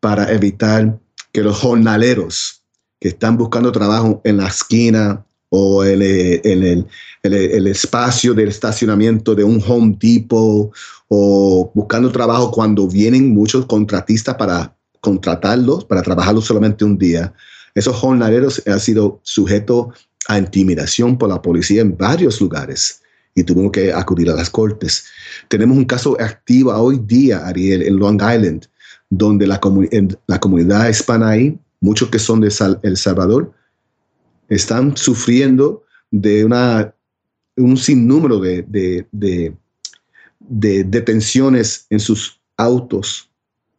[0.00, 0.98] para evitar
[1.32, 2.62] que los jornaleros
[3.00, 6.86] que están buscando trabajo en la esquina o en el,
[7.22, 10.70] el, espacio del estacionamiento de un Home Depot
[11.08, 17.32] o buscando trabajo cuando vienen muchos contratistas para contratarlos, para trabajarlos solamente un día.
[17.74, 19.88] Esos jornaleros han sido sujetos
[20.28, 23.02] a intimidación por la policía en varios lugares
[23.40, 25.04] y tuvimos que acudir a las cortes.
[25.48, 28.66] Tenemos un caso activo hoy día, Ariel, en Long Island,
[29.10, 29.60] donde la,
[30.26, 33.52] la comunidad hispana ahí, muchos que son de El Salvador,
[34.48, 36.94] están sufriendo de una,
[37.56, 39.54] un sinnúmero de, de, de,
[40.40, 43.30] de detenciones en sus autos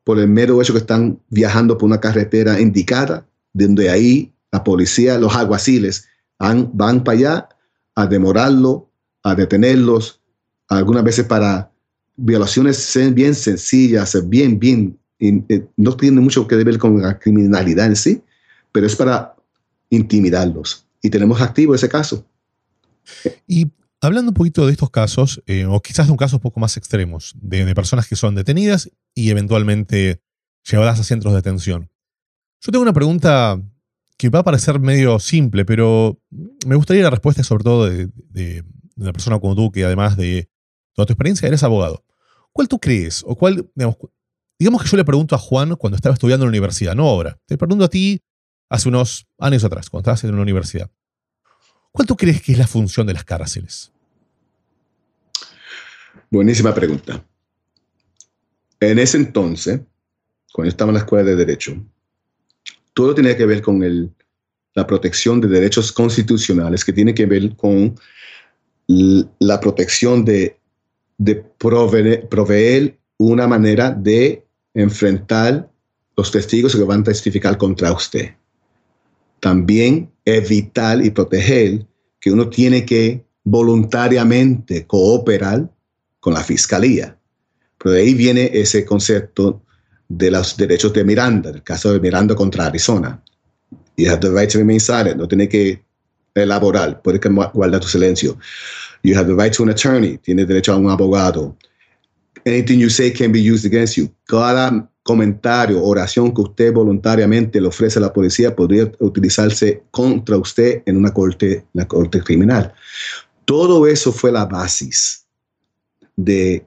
[0.03, 5.19] por el mero hecho que están viajando por una carretera indicada, donde ahí la policía,
[5.19, 6.07] los alguaciles,
[6.39, 7.49] van, van para allá
[7.95, 8.88] a demorarlo,
[9.35, 10.21] detenerlos,
[10.67, 11.71] algunas veces para
[12.15, 17.95] violaciones bien sencillas, bien, bien, eh, no tiene mucho que ver con la criminalidad en
[17.95, 18.21] sí,
[18.71, 19.35] pero es para
[19.89, 20.85] intimidarlos.
[21.01, 22.25] Y tenemos activo ese caso.
[23.47, 26.59] Y hablando un poquito de estos casos, eh, o quizás de un caso un poco
[26.59, 30.21] más extremos, de, personas que son detenidas y eventualmente
[30.69, 31.89] llevadas a centros de detención.
[32.61, 33.61] Yo tengo una pregunta
[34.17, 36.19] que va a parecer medio simple, pero
[36.65, 38.63] me gustaría la respuesta sobre todo de,
[38.99, 40.49] una persona como tú, que además de
[40.93, 42.03] toda tu experiencia, eres abogado.
[42.51, 43.23] ¿Cuál tú crees?
[43.25, 43.69] O cuál,
[44.57, 47.37] digamos, que yo le pregunto a Juan cuando estaba estudiando en la universidad, no ahora.
[47.45, 48.21] Te pregunto a ti
[48.69, 50.89] hace unos años atrás, cuando estabas en la universidad.
[51.91, 53.91] ¿Cuál tú crees que es la función de las cárceles?
[56.29, 57.23] Buenísima pregunta.
[58.79, 59.81] En ese entonces,
[60.53, 61.75] cuando estaba en la escuela de Derecho,
[62.93, 64.13] todo tenía que ver con el,
[64.73, 67.99] la protección de derechos constitucionales, que tiene que ver con
[68.89, 70.57] la protección de,
[71.59, 75.69] proveer, una manera de enfrentar
[76.17, 78.31] los testigos que van a testificar contra usted.
[79.39, 81.85] También evitar y proteger
[82.19, 85.69] que uno tiene que voluntariamente cooperar
[86.19, 87.17] con la fiscalía.
[87.77, 89.61] Pero de ahí viene ese concepto
[90.07, 93.21] de los derechos de Miranda, el caso de Miranda contra Arizona.
[93.97, 95.83] You have the right to remain silent, no tiene que
[96.43, 97.21] elaborar, puedes
[97.53, 98.37] guardar tu silencio.
[99.03, 101.55] You have the right to an attorney, tienes derecho a un abogado.
[102.45, 104.09] Anything you say can be used against you.
[104.25, 110.83] Cada comentario, oración que usted voluntariamente le ofrece a la policía podría utilizarse contra usted
[110.85, 112.73] en una corte, la corte criminal.
[113.45, 114.89] Todo eso fue la base
[116.15, 116.65] de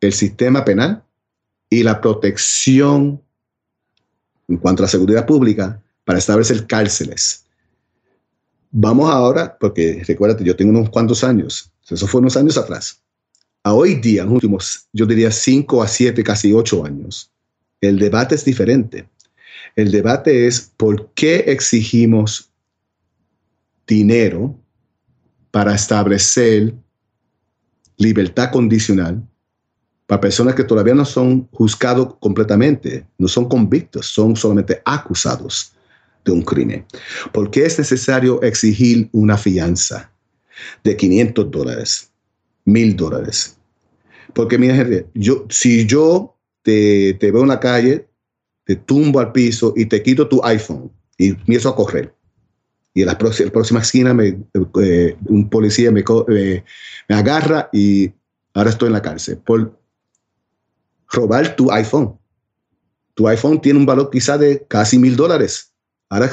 [0.00, 1.02] el sistema penal
[1.68, 3.22] y la protección
[4.48, 7.46] en cuanto a la seguridad pública para establecer cárceles.
[8.70, 13.02] Vamos ahora, porque recuérdate, yo tengo unos cuantos años, eso fue unos años atrás.
[13.64, 17.32] A hoy día, en los últimos, yo diría cinco a siete, casi ocho años,
[17.80, 19.08] el debate es diferente.
[19.74, 22.50] El debate es por qué exigimos
[23.86, 24.56] dinero
[25.50, 26.74] para establecer
[27.96, 29.22] libertad condicional
[30.06, 35.72] para personas que todavía no son juzgados completamente, no son convictos, son solamente acusados
[36.24, 36.84] de un crimen.
[37.32, 40.12] ¿Por qué es necesario exigir una fianza
[40.84, 42.10] de 500 dólares,
[42.64, 43.56] 1000 dólares?
[44.34, 48.06] Porque mira, yo, si yo te, veo en la calle,
[48.64, 52.14] te tumbo al piso y te quito tu iPhone y empiezo a correr.
[52.94, 56.64] Y en la próxima, esquina eh, un policía me, eh,
[57.08, 58.12] me agarra y
[58.52, 59.78] ahora estoy en la cárcel por
[61.08, 62.18] robar tu iPhone.
[63.14, 65.69] Tu iPhone tiene un valor quizá de casi mil dólares
[66.10, 66.28] Ahora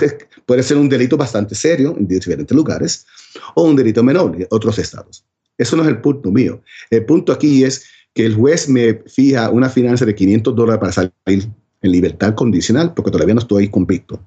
[0.45, 3.05] puede ser un delito bastante serio en diferentes lugares
[3.53, 5.23] o un delito menor en otros estados.
[5.55, 6.61] Eso no es el punto mío.
[6.89, 10.91] El punto aquí es que el juez me fija una fianza de 500 dólares para
[10.91, 11.47] salir
[11.81, 14.19] en libertad condicional porque todavía no estoy convicto.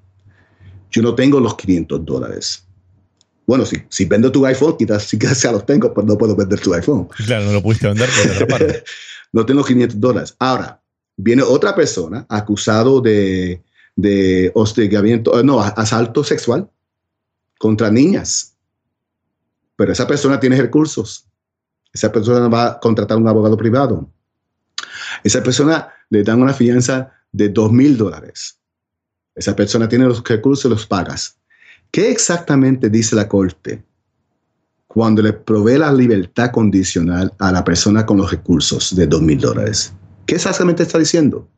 [0.93, 2.65] Yo no tengo los 500 dólares.
[3.45, 6.61] Bueno, si, si vendo tu iPhone, quizás que ya los tengo, pero no puedo vender
[6.61, 7.09] tu iPhone.
[7.27, 8.09] Claro, no lo pudiste vender
[8.49, 8.61] por
[9.33, 10.37] No tengo 500 dólares.
[10.39, 10.81] Ahora,
[11.17, 13.63] viene otra persona acusado de,
[13.97, 16.71] de hostigamiento, eh, no, asalto sexual
[17.59, 18.57] contra niñas.
[19.77, 21.27] Pero esa persona tiene recursos.
[21.93, 24.09] Esa persona va a contratar un abogado privado.
[25.25, 28.59] Esa persona le dan una fianza de dos mil dólares.
[29.35, 31.39] Esa persona tiene los recursos, los pagas.
[31.91, 33.83] ¿Qué exactamente dice la Corte
[34.87, 39.41] cuando le provee la libertad condicional a la persona con los recursos de dos mil
[39.41, 39.93] dólares?
[40.27, 41.49] ¿Qué exactamente está diciendo?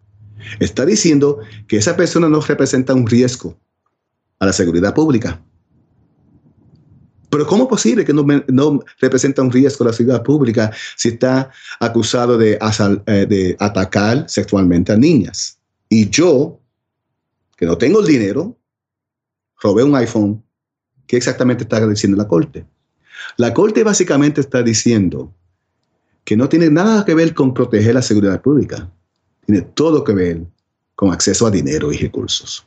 [0.60, 3.58] Está diciendo que esa persona no representa un riesgo
[4.38, 5.42] a la seguridad pública.
[7.30, 11.50] Pero ¿cómo es posible que no, representa un riesgo a la seguridad pública si está
[11.80, 12.58] acusado de,
[13.06, 15.58] eh, de atacar sexualmente a niñas?
[15.88, 16.60] Y yo,
[17.56, 18.58] que no tengo el dinero,
[19.62, 20.42] robé un iPhone.
[21.06, 22.66] ¿Qué exactamente está diciendo la Corte?
[23.36, 25.32] La Corte básicamente está diciendo
[26.24, 28.90] que no tiene nada que ver con proteger la seguridad pública,
[29.46, 30.42] tiene todo que ver
[30.94, 32.66] con acceso a dinero y recursos.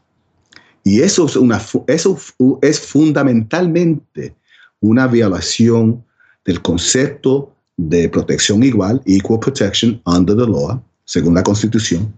[0.83, 2.17] Y eso es, una, eso
[2.61, 4.35] es fundamentalmente
[4.79, 6.03] una violación
[6.45, 12.13] del concepto de protección igual, equal protection under the law, según la Constitución.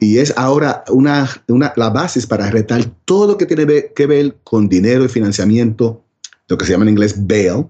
[0.00, 4.36] Y es ahora una, una, la base para retar todo lo que tiene que ver
[4.42, 6.02] con dinero y financiamiento,
[6.48, 7.66] lo que se llama en inglés bail,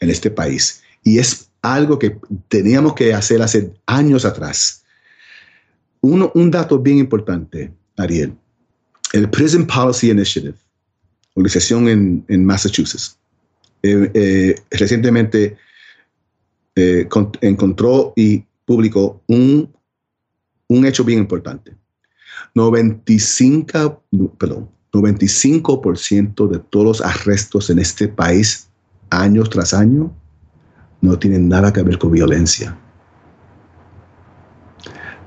[0.00, 0.82] en este país.
[1.02, 4.81] Y es algo que teníamos que hacer hace años atrás.
[6.02, 8.34] Uno, un dato bien importante, Ariel.
[9.12, 10.56] El Prison Policy Initiative,
[11.34, 11.88] organización
[12.28, 13.16] en, Massachusetts,
[13.82, 15.56] eh, eh, recientemente
[16.74, 17.08] eh,
[17.40, 19.72] encontró y publicó un,
[20.68, 21.76] un hecho bien importante.
[22.54, 24.02] 95,
[24.38, 28.68] perdón, 95% de todos los arrestos en este país,
[29.10, 30.12] año tras año,
[31.00, 32.78] no tienen nada que ver con violencia.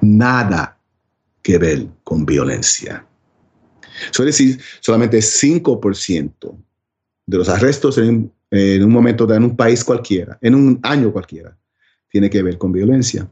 [0.05, 0.77] Nada
[1.41, 3.05] que ver con violencia.
[4.11, 6.57] Es decir, solamente 5%
[7.27, 11.57] de los arrestos en, un momento, en un país cualquiera, en un año cualquiera,
[12.09, 13.29] tiene que ver con violencia.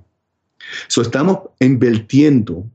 [0.87, 2.69] So, estamos invirtiendo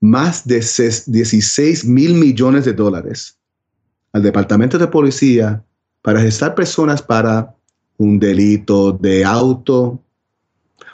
[0.00, 3.38] más de 16 mil millones de dólares
[4.12, 5.64] al Departamento de Policía
[6.02, 7.54] para arrestar personas para
[7.96, 10.02] un delito de auto,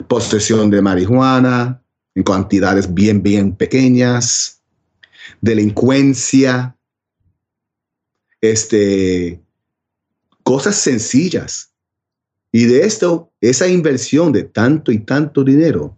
[0.07, 1.80] posesión de marihuana
[2.15, 4.61] en cantidades bien, bien pequeñas,
[5.39, 6.75] delincuencia,
[8.41, 9.41] este,
[10.43, 11.71] cosas sencillas.
[12.51, 15.97] Y de esto, esa inversión de tanto y tanto dinero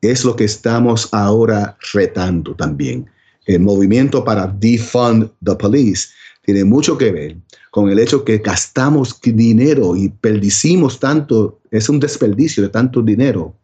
[0.00, 3.06] es lo que estamos ahora retando también.
[3.46, 6.08] El movimiento para defund the police
[6.42, 7.36] tiene mucho que ver
[7.70, 13.54] con el hecho que gastamos dinero y perdicimos tanto, es un desperdicio de tanto dinero,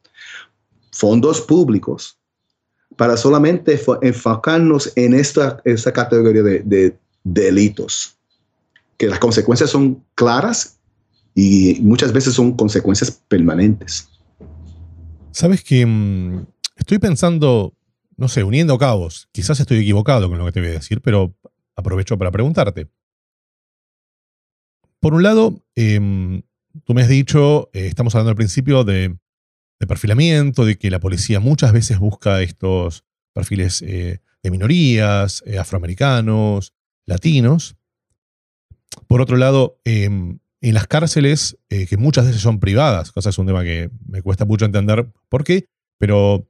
[0.92, 2.18] fondos públicos,
[2.96, 8.16] para solamente enfocarnos en esta, esta categoría de delitos
[9.00, 10.78] que las consecuencias son claras
[11.34, 14.10] y muchas veces son consecuencias permanentes.
[15.30, 16.44] Sabes que mm,
[16.76, 17.72] estoy pensando,
[18.18, 19.26] no sé, uniendo cabos.
[19.32, 21.34] Quizás estoy equivocado con lo que te voy a decir, pero
[21.76, 22.90] aprovecho para preguntarte.
[25.00, 26.42] Por un lado, em,
[26.84, 29.16] tú me has dicho, eh, estamos hablando al principio de,
[29.86, 36.74] perfilamiento, de que la policía muchas veces busca estos perfiles eh, de minorías, eh, afroamericanos,
[37.06, 37.76] latinos.
[39.06, 43.38] Por otro lado, em, en las cárceles, eh, que muchas veces son privadas, cosa es
[43.38, 45.66] un tema que me cuesta mucho entender por qué,
[45.98, 46.48] pero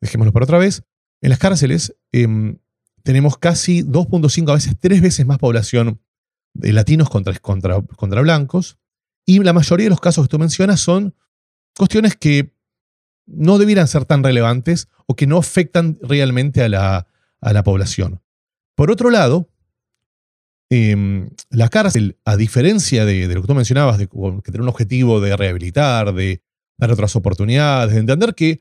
[0.00, 0.82] dejémoslo para otra vez.
[1.22, 2.58] En las cárceles em,
[3.02, 6.00] tenemos casi 2.5, a veces tres veces más población
[6.54, 8.78] de latinos contra, contra, contra blancos,
[9.24, 11.14] y la mayoría de los casos que tú mencionas son
[11.76, 12.57] cuestiones que
[13.28, 17.06] no debieran ser tan relevantes o que no afectan realmente a la,
[17.40, 18.20] a la población.
[18.74, 19.48] Por otro lado,
[20.70, 25.18] Em, la cárcel, a diferencia de, lo que tú mencionabas, de que tiene un objetivo
[25.18, 26.42] de rehabilitar, de
[26.76, 28.60] dar otras oportunidades, de entender que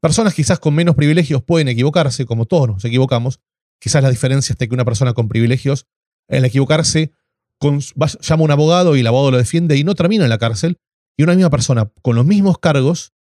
[0.00, 3.38] personas quizás con menos privilegios pueden equivocarse, como todos nos equivocamos,
[3.78, 5.86] quizás la diferencia es que una persona con privilegios,
[6.28, 7.12] al equivocarse,
[7.60, 10.78] llama a un abogado y el abogado lo defiende y no termina en la cárcel,
[11.16, 13.12] y una misma persona con los mismos cargos,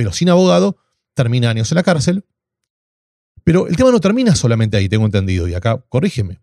[0.00, 0.78] pero sin abogado,
[1.12, 2.24] termina años en la cárcel.
[3.44, 6.40] Pero el tema no termina solamente ahí, tengo entendido, y acá corrígeme.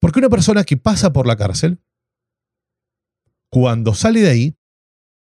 [0.00, 1.78] Porque una persona que pasa por la cárcel,
[3.48, 4.58] cuando sale de ahí,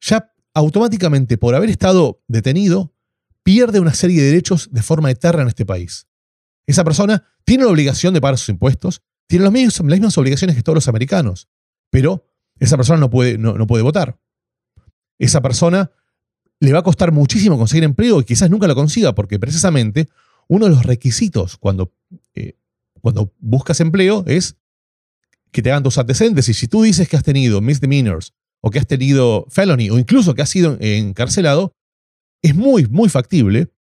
[0.03, 2.95] ya automáticamente por haber estado detenido,
[3.43, 6.09] pierde una serie de derechos de forma eterna en este país.
[6.67, 10.75] Esa persona tiene la obligación de pagar sus impuestos, tiene las mismas obligaciones que todos
[10.75, 11.49] los americanos,
[11.89, 14.21] pero esa persona no puede, no, puede votar.
[15.19, 15.91] Esa persona
[16.61, 20.09] le va a costar muchísimo conseguir empleo y quizás nunca lo consiga, porque precisamente
[20.47, 21.93] uno de los requisitos cuando,
[22.35, 22.57] eh,
[23.01, 24.57] cuando buscas empleo es
[25.53, 26.49] que te hagan tus antecedentes.
[26.49, 30.35] Y si tú dices que has tenido misdemeanors o que has tenido felony o incluso
[30.35, 31.75] que has sido encarcelado,
[32.43, 33.73] es muy, muy factible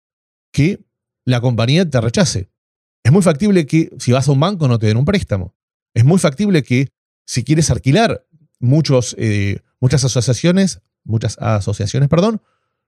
[0.52, 0.80] que
[1.24, 2.50] la compañía te rechace.
[3.02, 5.54] Es muy factible que si vas a un banco no te den un préstamo.
[5.94, 6.88] Es muy factible que
[7.26, 8.26] si quieres alquilar
[8.58, 12.42] muchos, eh, muchas asociaciones, muchas asociaciones, perdón,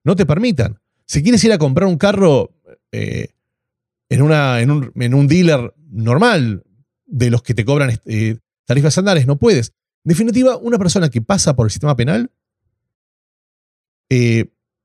[0.05, 0.81] no te permitan.
[1.07, 2.51] Si quieres ir a comprar un carro
[2.91, 3.29] eh,
[4.09, 6.65] en, una, en, un, en, un, dealer normal,
[7.07, 9.73] de los que te cobran eh, tarifas estándares, no puedes.
[10.05, 12.31] En definitiva, una persona que pasa por el sistema penal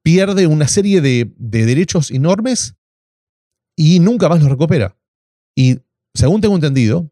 [0.04, 2.76] pierde una serie de, de derechos enormes
[3.76, 4.98] y nunca más los recupera.
[5.54, 5.80] Y
[6.14, 7.12] según tengo entendido,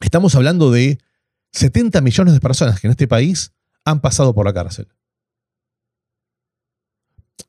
[0.00, 0.98] estamos hablando de
[1.52, 3.52] 70 millones de personas que en este país
[3.84, 4.88] han pasado por la cárcel.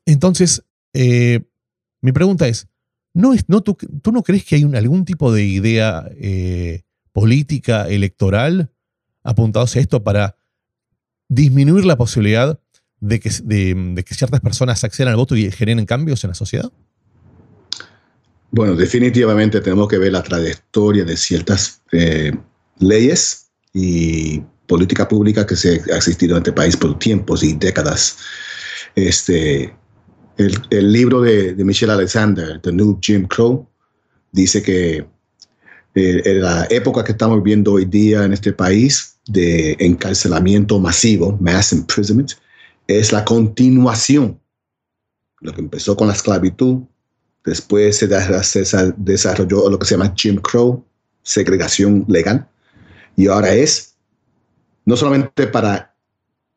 [0.04, 1.40] Entonces, eh,
[2.00, 2.68] mi pregunta es,
[3.14, 3.76] ¿no es no, tú,
[4.12, 6.82] no crees que hay algún tipo de idea eh,
[7.12, 8.70] política, electoral
[9.22, 10.36] apuntado hacia esto para
[11.28, 12.60] disminuir la posibilidad
[13.00, 16.70] de que, de que ciertas personas accedan al voto y generen cambios en la sociedad?
[18.50, 22.32] Bueno, definitivamente tenemos que ver la trayectoria de ciertas eh,
[22.78, 28.16] leyes y política pública que se ha existido en este país por tiempos y décadas.
[28.96, 29.76] Este,
[30.38, 33.68] el, libro de, Michelle Alexander, The New Jim Crow,
[34.32, 35.06] dice que
[35.94, 41.36] eh, en la época que estamos viviendo hoy día en este país de encarcelamiento masivo,
[41.40, 42.32] mass imprisonment,
[42.86, 44.40] es la continuación.
[45.40, 46.82] Lo que empezó con la esclavitud,
[47.44, 48.08] después se
[48.96, 50.82] desarrolló lo que se llama Jim Crow,
[51.22, 52.48] segregación legal,
[53.14, 53.94] y ahora es
[54.86, 55.95] no solamente para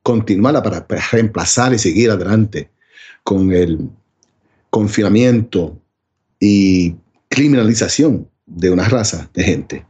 [0.09, 2.69] continuarla, para, reemplazar y seguir adelante
[3.23, 3.89] con el
[4.71, 5.79] confinamiento
[6.39, 6.95] y
[7.29, 9.85] criminalización de una raza de gente.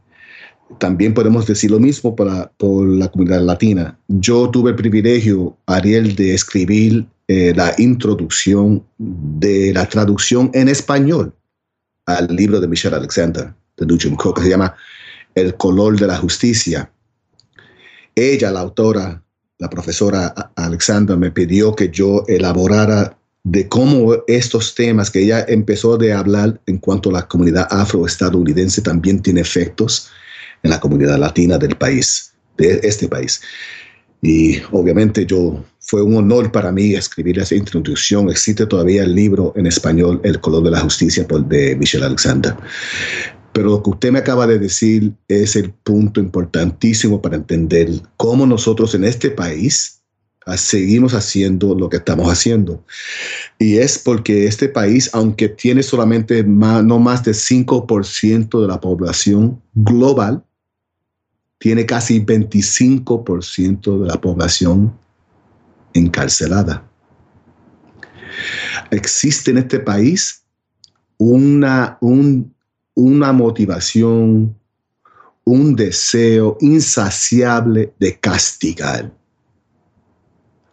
[0.78, 3.98] También podemos decir lo mismo para, por la comunidad latina.
[4.08, 11.32] Yo tuve el privilegio, Ariel, de escribir eh, la introducción de la traducción en español
[12.04, 14.74] al libro de Michelle Alexander, de Jim Crow, que se llama
[15.34, 16.92] el color de la justicia.
[18.14, 19.22] Ella, la autora,
[19.60, 25.96] la profesora Alexandra, me pidió que yo elaborara de cómo estos temas que ella empezó
[25.96, 30.08] de hablar en cuanto a la comunidad afroestadounidense también tiene efectos
[30.62, 33.40] en la comunidad latina del país, de este país.
[34.22, 38.30] Y obviamente yo fue un honor para mí escribir esa introducción.
[38.30, 42.54] Existe todavía el libro en español, El color de la justicia, de Michelle Alexander.
[43.52, 48.46] Pero lo que usted me acaba de decir es el punto importantísimo para entender cómo
[48.46, 50.00] nosotros en este país
[50.56, 52.84] seguimos haciendo lo que estamos haciendo.
[53.58, 59.62] Y es porque este país, aunque tiene solamente no más de 5% de la población
[59.74, 60.44] global,
[61.58, 64.96] tiene casi 25% de la población
[65.92, 66.88] encarcelada.
[68.90, 70.42] Existe en este país
[71.18, 72.54] una, un,
[72.94, 74.56] una motivación,
[75.44, 79.12] un deseo insaciable de castigar.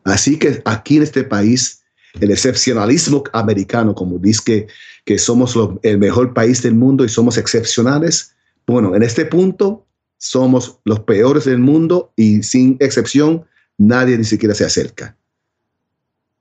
[0.03, 1.81] Así que aquí en este país,
[2.19, 4.67] el excepcionalismo americano, como dice que,
[5.05, 8.33] que somos el mejor país del mundo y somos excepcionales,
[8.65, 9.85] bueno, en este punto
[10.17, 13.45] somos los peores del mundo y sin excepción
[13.77, 15.15] nadie ni siquiera se acerca.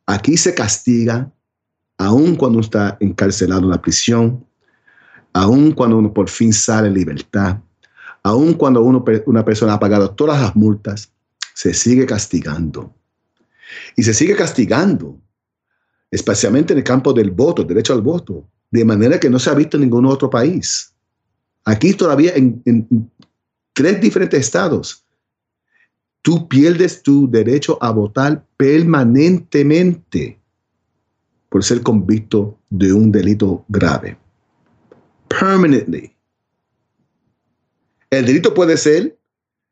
[0.06, 1.32] Aquí se castiga
[1.98, 4.45] aun cuando está encarcelado en la prisión,
[5.36, 7.58] aun cuando uno por fin sale en libertad,
[8.22, 11.12] aun cuando uno, una persona ha pagado todas las multas,
[11.54, 12.94] se sigue castigando.
[13.96, 15.20] Y se sigue castigando,
[16.10, 19.54] especialmente en el campo del voto, derecho al voto, de manera que no se ha
[19.54, 20.92] visto en ningún otro país.
[21.64, 23.10] Aquí todavía en, en
[23.74, 25.04] tres diferentes estados,
[26.22, 30.40] tú pierdes tu derecho a votar permanentemente
[31.50, 34.16] por ser convicto de un delito grave
[35.28, 36.12] permanently.
[38.10, 39.16] El delito puede ser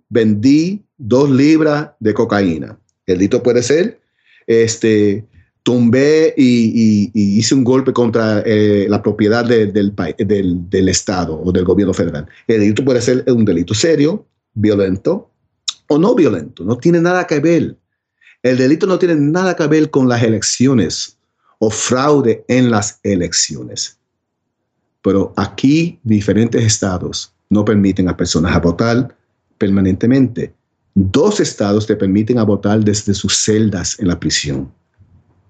[0.09, 2.79] vendí dos libras de cocaína.
[3.07, 4.01] El delito puede ser
[4.47, 5.27] este,
[5.63, 11.65] tumbé y, hice un golpe contra eh, la propiedad del, del, del, Estado o del
[11.65, 12.27] gobierno federal.
[12.47, 15.31] El delito puede ser un delito serio, violento
[15.89, 16.65] o no violento.
[16.65, 17.77] No tiene nada que ver.
[18.43, 21.19] El delito no tiene nada que ver con las elecciones
[21.59, 23.99] o fraude en las elecciones.
[25.05, 29.15] Pero aquí diferentes estados no permiten a personas a votar
[29.59, 30.55] permanentemente.
[30.95, 34.73] Dos estados te permiten votar desde sus celdas en la prisión.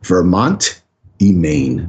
[0.08, 0.64] Vermont
[1.18, 1.88] y Maine.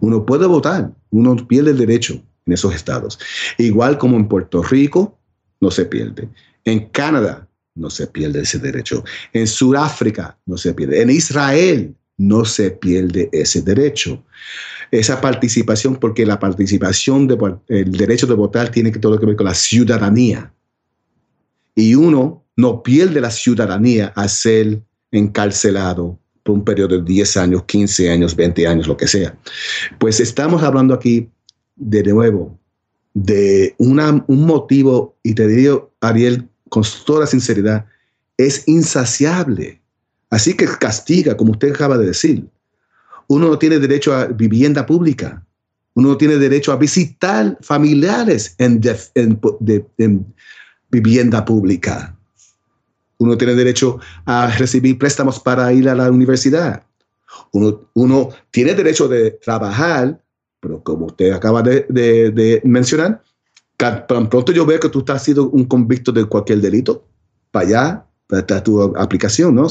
[0.00, 2.14] Uno puede votar, uno pierde el derecho
[2.46, 3.18] en esos estados.
[3.58, 5.18] Igual como en Puerto Rico,
[5.60, 6.30] no se pierde.
[6.64, 9.04] En Canadá, no se pierde ese derecho.
[9.34, 11.02] En Sudáfrica, no se pierde.
[11.02, 14.22] En Israel, no se pierde ese derecho.
[14.90, 19.46] Esa participación, porque la participación, de, el derecho de votar tiene todo que ver con
[19.46, 20.52] la ciudadanía.
[21.74, 26.18] Y uno no pierde la ciudadanía a ser encarcelado
[26.52, 29.36] un periodo de 10 años, 15 años, 20 años, lo que sea.
[29.98, 31.28] Pues estamos hablando aquí
[31.76, 32.58] de nuevo
[33.14, 37.86] de un motivo, y te digo, Ariel, con toda sinceridad,
[38.36, 39.80] es insaciable.
[40.30, 42.46] Así que castiga, como usted acaba de decir.
[43.28, 45.44] Uno no tiene derecho a vivienda pública.
[45.94, 48.80] Uno no tiene derecho a visitar familiares en,
[49.14, 50.34] en
[50.90, 52.16] vivienda pública.
[53.18, 56.84] Uno tiene derecho a recibir préstamos para ir a la universidad.
[57.52, 60.20] Uno, tiene derecho de trabajar,
[60.60, 63.22] pero como usted acaba de, mencionar,
[63.76, 67.04] tan pronto yo veo que tú estás siendo un convicto de cualquier delito,
[67.50, 68.06] para allá
[68.64, 69.68] tu aplicación, ¿no?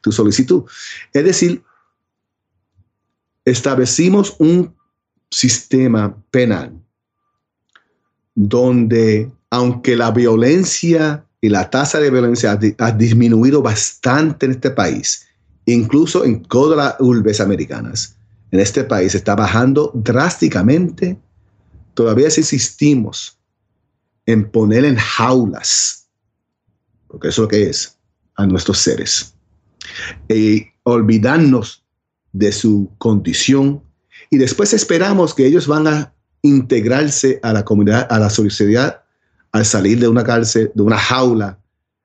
[0.00, 0.64] tu solicitud.
[1.12, 1.62] Es decir,
[3.44, 4.74] establecimos un
[5.30, 6.72] sistema penal
[8.34, 15.26] donde, aunque la violencia y la tasa de violencia ha, disminuido bastante en este país,
[15.66, 18.16] incluso en todas las urbes americanas.
[18.50, 21.18] En este país está bajando drásticamente.
[21.94, 23.36] Todavía insistimos
[24.24, 26.06] en poner en jaulas,
[27.08, 27.97] porque eso es lo que es,
[28.38, 29.34] a nuestros seres.
[30.28, 31.84] Y olvidarnos
[32.32, 33.82] de su condición
[34.30, 39.02] y después esperamos que ellos van a integrarse a la comunidad, a la sociedad
[39.52, 41.58] al salir de una cárcel, de una jaula,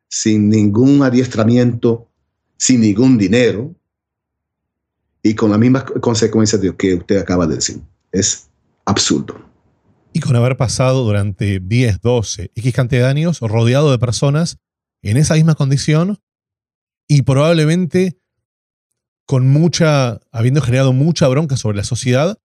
[0.09, 2.07] sin ningún adiestramiento,
[2.57, 3.75] sin ningún dinero
[5.21, 7.81] y con las mismas consecuencias de lo que usted acaba de decir.
[8.11, 8.49] Es
[8.86, 9.39] absurdo.
[10.13, 14.57] Y con haber pasado durante 10, 12, X cantidad de años rodeado de personas
[15.03, 16.19] en esa misma condición
[17.07, 18.17] y probablemente
[19.25, 22.39] con mucha, habiendo generado mucha bronca sobre la sociedad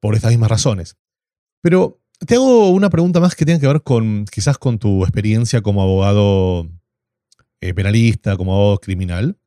[0.00, 0.96] por estas mismas razones.
[1.62, 5.60] Pero te hago una pregunta más que tiene que ver con quizás con tu experiencia
[5.60, 6.68] como abogado
[7.60, 9.38] eh, penalista, como abogado criminal.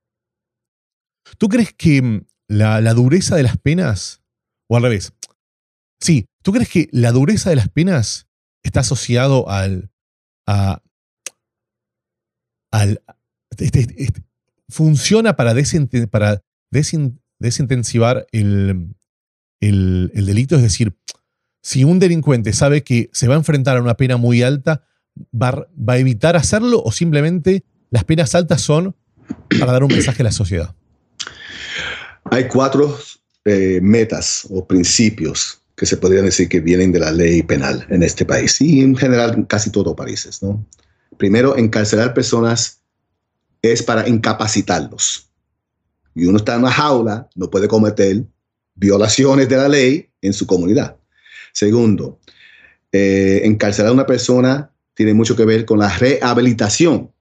[1.38, 4.22] ¿Tú crees que mm, la, dureza de las penas,
[4.68, 5.14] o al revés,
[6.00, 8.28] sí, ¿tú crees que la dureza de las penas
[8.64, 9.92] está asociado al,
[13.58, 14.24] este, este,
[14.70, 18.96] funciona para, desintensivar el
[19.60, 20.56] delito?
[20.56, 20.96] Es decir,
[21.62, 24.84] si un delincuente sabe que se va a enfrentar a una pena muy alta,
[25.34, 28.96] va, a evitar hacerlo o simplemente las penas altas son
[29.60, 30.76] para dar un mensaje a la sociedad?
[32.26, 32.98] Hay cuatro
[33.46, 38.04] eh, metas o principios que se podrían decir que vienen de la ley penal en
[38.04, 40.42] este país y en general en casi todos los países.
[40.44, 40.66] ¿no?
[41.22, 42.82] Primero, encarcelar personas
[43.62, 45.30] es para incapacitarlos.
[46.16, 48.24] Y uno está en una jaula, no puede cometer
[48.74, 50.98] violaciones de la ley en su comunidad.
[51.54, 52.18] Segundo,
[52.92, 57.12] eh, encarcelar a una persona tiene mucho que ver con la rehabilitación.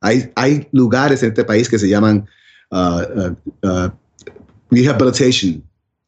[0.00, 2.28] Hay, lugares en este país que se llaman
[2.72, 3.92] uh, uh, uh,
[4.72, 5.62] rehabilitation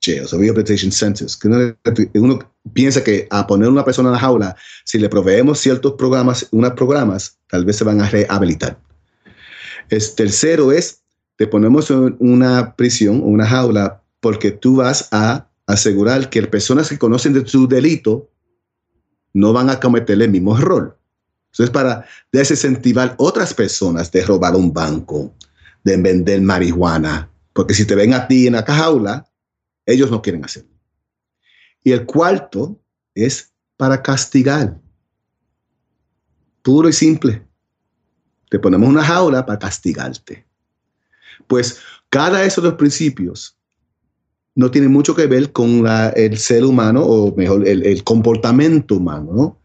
[0.09, 1.37] jails o rehabilitation centers.
[1.37, 1.49] Que
[2.15, 2.39] uno,
[2.73, 6.73] piensa que a poner una persona en la jaula, si le proveemos ciertos programas, unos
[6.73, 8.81] programas, tal vez se van a rehabilitar.
[9.91, 11.03] Es, tercero es,
[11.37, 16.89] te ponemos en una prisión o una jaula porque tú vas a asegurar que personas
[16.89, 18.31] que conocen de su delito
[19.35, 20.99] no van a cometer el mismo error.
[21.53, 25.33] Entonces, para desincentivar otras personas de robar un banco,
[25.85, 29.28] de vender marihuana, porque si te ven a ti en la jaula,
[29.89, 30.71] ellos no quieren hacerlo.
[31.83, 32.81] Y el cuarto
[33.15, 34.79] es para castigar.
[36.63, 37.43] Puro y simple.
[38.51, 40.45] Te ponemos una jaula para castigarte.
[41.47, 41.79] Pues
[42.11, 43.57] cada esos dos principios
[44.55, 45.85] no tiene mucho que ver con
[46.17, 49.59] el ser humano o mejor el, comportamiento humano.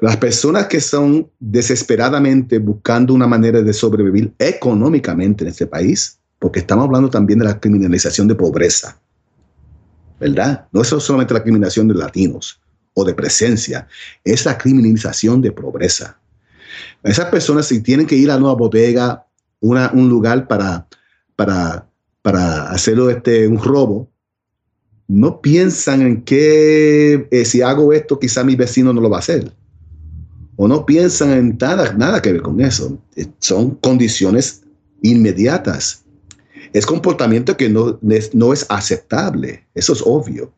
[0.00, 6.60] Las personas que son desesperadamente buscando una manera de sobrevivir económicamente en este país porque
[6.60, 9.00] estamos hablando también de la criminalización de pobreza,
[10.20, 10.66] ¿verdad?
[10.72, 12.60] No es solamente la criminalización de latinos
[12.94, 13.86] o de presencia,
[14.24, 16.18] es la criminalización de pobreza.
[17.02, 19.24] Esas personas si tienen que ir a una bodega,
[19.60, 20.86] un lugar para,
[21.36, 21.88] para,
[22.22, 24.10] para hacerlo este, un robo,
[25.08, 29.20] no piensan en que eh, si hago esto, quizá mi vecino no lo va a
[29.20, 29.50] hacer.
[30.56, 32.98] O no piensan en nada, nada que ver con eso.
[33.38, 34.62] Son condiciones
[35.02, 36.04] inmediatas.
[36.72, 37.98] Es comportamiento que no,
[38.32, 39.66] no es aceptable.
[39.74, 40.52] Eso es obvio.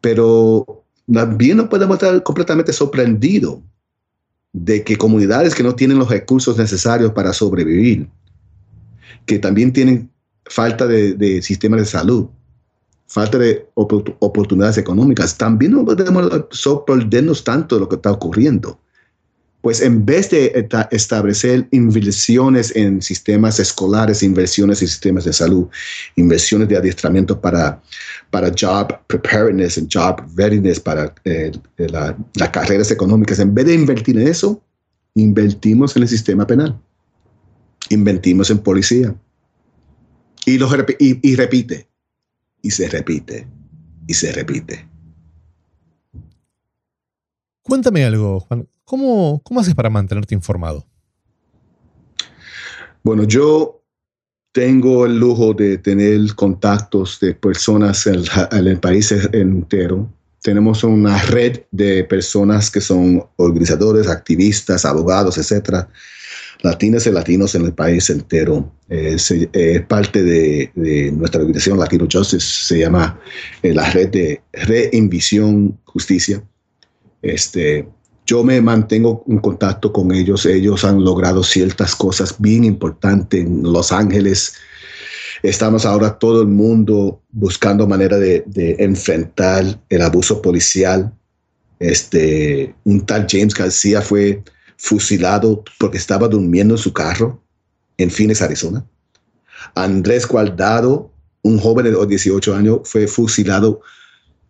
[0.00, 3.58] Pero también no podemos estar completamente sorprendidos
[4.52, 8.08] de que comunidades que no tienen los recursos necesarios para sobrevivir,
[9.26, 10.10] que también tienen
[10.46, 12.28] falta de, de sistemas de salud,
[13.06, 18.78] falta de oportunidades económicas, también no podemos sorprendernos tanto de lo que está ocurriendo.
[19.64, 25.68] Pues en vez de establecer inversiones en sistemas escolares, inversiones en sistemas de salud,
[26.16, 27.82] inversiones de adiestramiento para,
[28.30, 34.18] para job preparedness y job readiness, para eh, las carreras económicas, en vez de invertir
[34.18, 34.62] en eso,
[35.14, 36.78] invertimos en el sistema penal,
[37.88, 39.14] invertimos en policía.
[40.44, 41.88] Y, lo, y repite,
[42.60, 43.46] y se repite
[44.06, 44.93] y se repite.
[47.64, 48.68] Cuéntame algo, Juan.
[48.84, 50.86] ¿Cómo, cómo haces para mantenerte informado?
[53.02, 53.82] Bueno, yo
[54.52, 60.08] tengo el lujo de tener contactos de personas en, el país entero.
[60.42, 65.88] Tenemos una red de personas que son organizadores, activistas, abogados, etcétera,
[66.62, 68.70] latinas y latinos en el país entero.
[68.90, 69.16] Eh,
[69.52, 70.70] es parte de,
[71.16, 73.18] nuestra organización Latino Justice, se llama
[73.62, 76.44] eh, la red de Reinvisión Justicia.
[77.24, 77.88] Este,
[78.26, 80.44] yo me mantengo en contacto con ellos.
[80.46, 84.54] Ellos han logrado ciertas cosas bien importantes en Los Ángeles.
[85.42, 88.44] Estamos ahora todo el mundo buscando manera de,
[88.78, 91.12] enfrentar el abuso policial.
[91.78, 94.42] Este, un tal James García fue
[94.76, 97.42] fusilado porque estaba durmiendo en su carro
[97.96, 98.84] en Phoenix, Arizona.
[99.74, 101.10] Andrés Guardado,
[101.42, 103.80] un joven de 18 años, fue fusilado.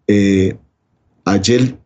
[0.06, 0.56] Eh,
[1.24, 1.76] ayer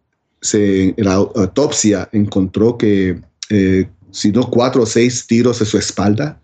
[0.40, 3.20] se, la autopsia encontró que,
[3.50, 6.40] eh, si no, cuatro o seis tiros en su espalda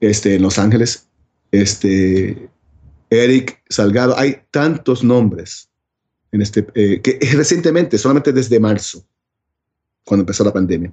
[0.00, 1.06] este, en Los Ángeles.
[1.50, 2.48] Este,
[3.10, 5.68] Eric Salgado, hay tantos nombres
[6.32, 9.04] en este, eh, que recientemente, solamente desde marzo,
[10.04, 10.92] cuando empezó la pandemia.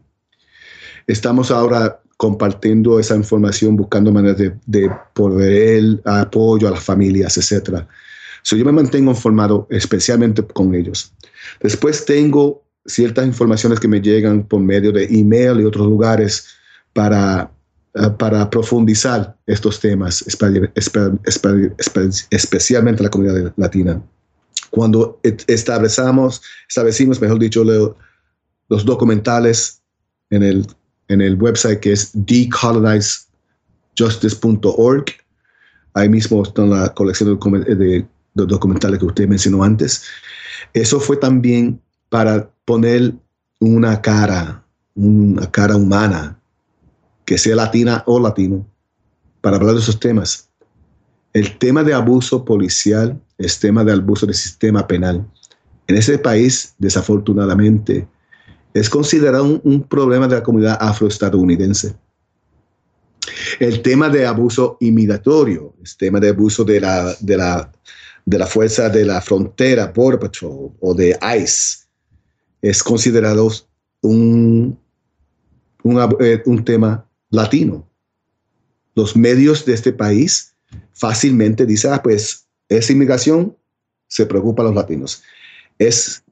[1.08, 7.86] Estamos ahora compartiendo esa información, buscando maneras de, de proveer apoyo a las familias, etc.
[8.42, 11.14] So, yo me mantengo informado especialmente con ellos.
[11.62, 16.46] Después tengo ciertas informaciones que me llegan por medio de email y otros lugares
[16.94, 17.52] para,
[17.96, 20.26] eh, para profundizar estos temas,
[22.30, 24.02] especialmente la comunidad latina.
[24.70, 29.82] Cuando establecemos, establecimos, mejor dicho, los documentales
[30.30, 30.68] en el,
[31.08, 35.06] en el website que es decolonizejustice.org.
[35.94, 38.06] Ahí mismo está la colección de,
[38.36, 40.04] documentales que usted mencionó antes.
[40.74, 43.14] Eso fue también para poner
[43.60, 44.64] una cara,
[44.94, 46.40] una cara humana,
[47.26, 48.68] que sea latina o latino,
[49.42, 50.50] para hablar de esos temas.
[51.34, 55.26] El tema de abuso policial es tema de abuso del sistema penal.
[55.88, 58.08] En ese país, desafortunadamente,
[58.74, 61.96] es considerado un, problema de la comunidad afroestadounidense.
[63.60, 67.72] El tema de abuso imigratorio, el tema de abuso de la, de la,
[68.26, 71.86] de la fuerza de la frontera, Border Patrol o de ICE,
[72.62, 73.52] es considerado
[74.02, 74.78] un,
[75.84, 77.88] un, eh, un tema latino.
[78.96, 80.56] Los medios de este país
[80.94, 83.56] fácilmente dicen, ah, pues esa inmigración
[84.08, 85.22] se preocupa a los latinos.
[85.78, 86.24] Es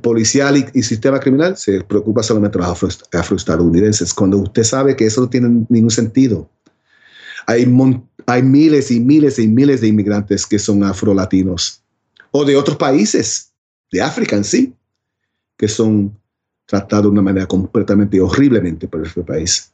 [0.00, 5.20] policial y, sistema criminal se preocupa solamente a los afroestadounidenses, cuando usted sabe que eso
[5.20, 6.48] no tiene ningún sentido.
[7.46, 7.66] Hay,
[8.26, 11.82] hay miles y miles y miles de inmigrantes que son afrolatinos
[12.30, 13.52] o de otros países,
[13.90, 14.74] de África en sí,
[15.56, 16.18] que son
[16.66, 19.70] tratados de una manera completamente horriblemente por este país.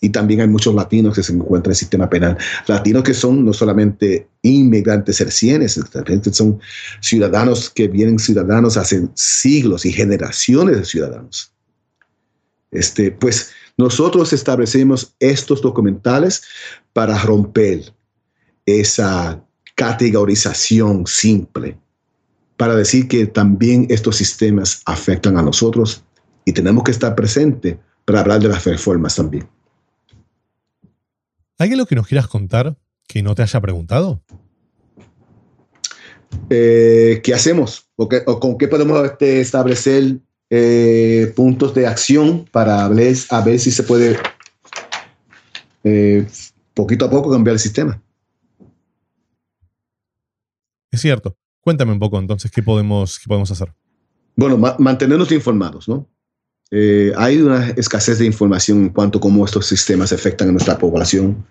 [0.00, 2.38] Y también hay muchos latinos que se encuentran en el sistema penal.
[2.66, 5.80] Latinos que son no solamente inmigrantes cercienes,
[6.32, 6.60] son
[7.00, 11.52] ciudadanos que vienen ciudadanos hace siglos y generaciones de ciudadanos.
[12.70, 16.42] Este, pues nosotros establecemos estos documentales
[16.92, 17.94] para romper
[18.66, 19.42] esa
[19.76, 21.78] categorización simple,
[22.56, 26.02] para decir que también estos sistemas afectan a nosotros
[26.44, 29.48] y tenemos que estar presentes para hablar de las reformas también.
[31.58, 32.76] ¿Hay algo que nos quieras contar
[33.06, 34.20] que no te haya preguntado?
[36.50, 37.88] Eh, ¿Qué hacemos?
[37.96, 38.08] ¿O,
[38.40, 40.20] con qué podemos este, establecer
[40.50, 44.18] eh, puntos de acción para ver, a ver si se puede
[45.84, 46.26] eh,
[46.74, 48.00] poquito a poco cambiar el sistema?
[50.90, 51.36] Es cierto.
[51.60, 53.74] Cuéntame un poco entonces qué podemos, qué podemos hacer.
[54.36, 56.08] Bueno, mantenernos informados, ¿no?
[56.70, 60.78] Eh, hay una escasez de información en cuanto a cómo estos sistemas afectan a nuestra
[60.78, 61.46] población.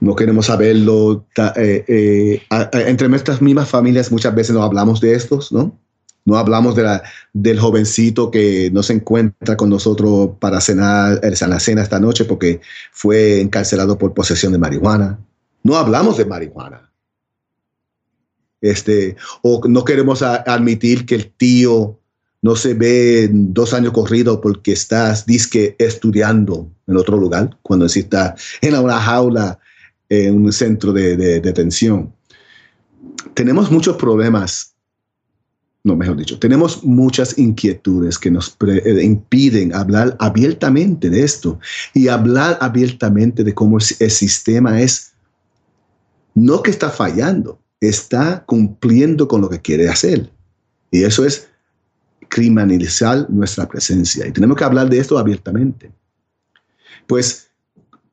[0.00, 1.26] No queremos saberlo.
[1.56, 2.42] Eh, eh,
[2.86, 5.78] entre nuestras mismas familias muchas veces no hablamos de estos, ¿no?
[6.26, 7.02] No hablamos de la,
[7.32, 12.26] del jovencito que no se encuentra con nosotros para cenar en la cena esta noche
[12.26, 12.60] porque
[12.92, 15.18] fue encarcelado por posesión de marihuana.
[15.62, 16.92] No hablamos de marihuana.
[18.60, 21.98] Este, o no queremos admitir que el tío
[22.42, 28.00] no se ve dos años corridos porque estás disque estudiando en otro lugar, cuando sí
[28.00, 29.58] está en una jaula,
[30.08, 32.12] en un centro de, detención.
[33.34, 34.75] Tenemos muchos problemas,
[35.86, 41.60] no, mejor dicho, tenemos muchas inquietudes que nos eh, impiden hablar abiertamente de esto
[41.94, 45.12] y hablar abiertamente de cómo el sistema es,
[46.34, 50.28] no que está fallando, está cumpliendo con lo que quiere hacer.
[50.90, 51.46] Y eso es
[52.28, 54.26] criminalizar nuestra presencia.
[54.26, 55.92] Y tenemos que hablar de esto abiertamente.
[57.06, 57.45] Pues,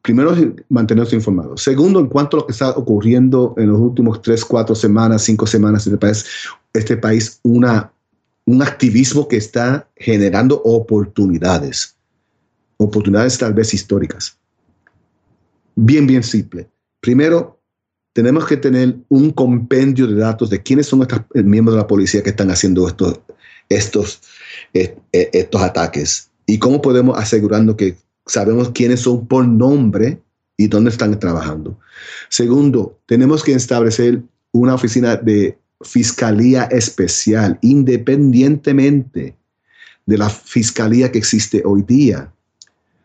[0.04, 0.36] primero,
[0.70, 1.64] mantenernos informados.
[1.64, 5.48] Segundo, en cuanto a lo que está ocurriendo en los últimos tres, cuatro semanas, cinco
[5.48, 6.26] semanas en este país,
[6.74, 7.92] este país una,
[8.46, 11.96] un activismo que está generando oportunidades.
[12.78, 14.38] Oportunidades tal vez históricas.
[15.76, 16.70] Bien, bien simple.
[17.00, 17.62] Primero,
[18.12, 22.22] tenemos que tener un compendio de datos de quiénes son estos miembros de la policía
[22.22, 23.22] que están haciendo estos,
[23.70, 24.22] estos,
[24.74, 30.22] eh, eh, estos ataques y cómo podemos asegurarnos que sabemos quiénes son por nombre
[30.58, 31.78] y dónde están trabajando.
[32.30, 34.22] Segundo, tenemos que establecer
[34.52, 39.36] una oficina de fiscalía especial independientemente
[40.06, 42.32] de la fiscalía que existe hoy día.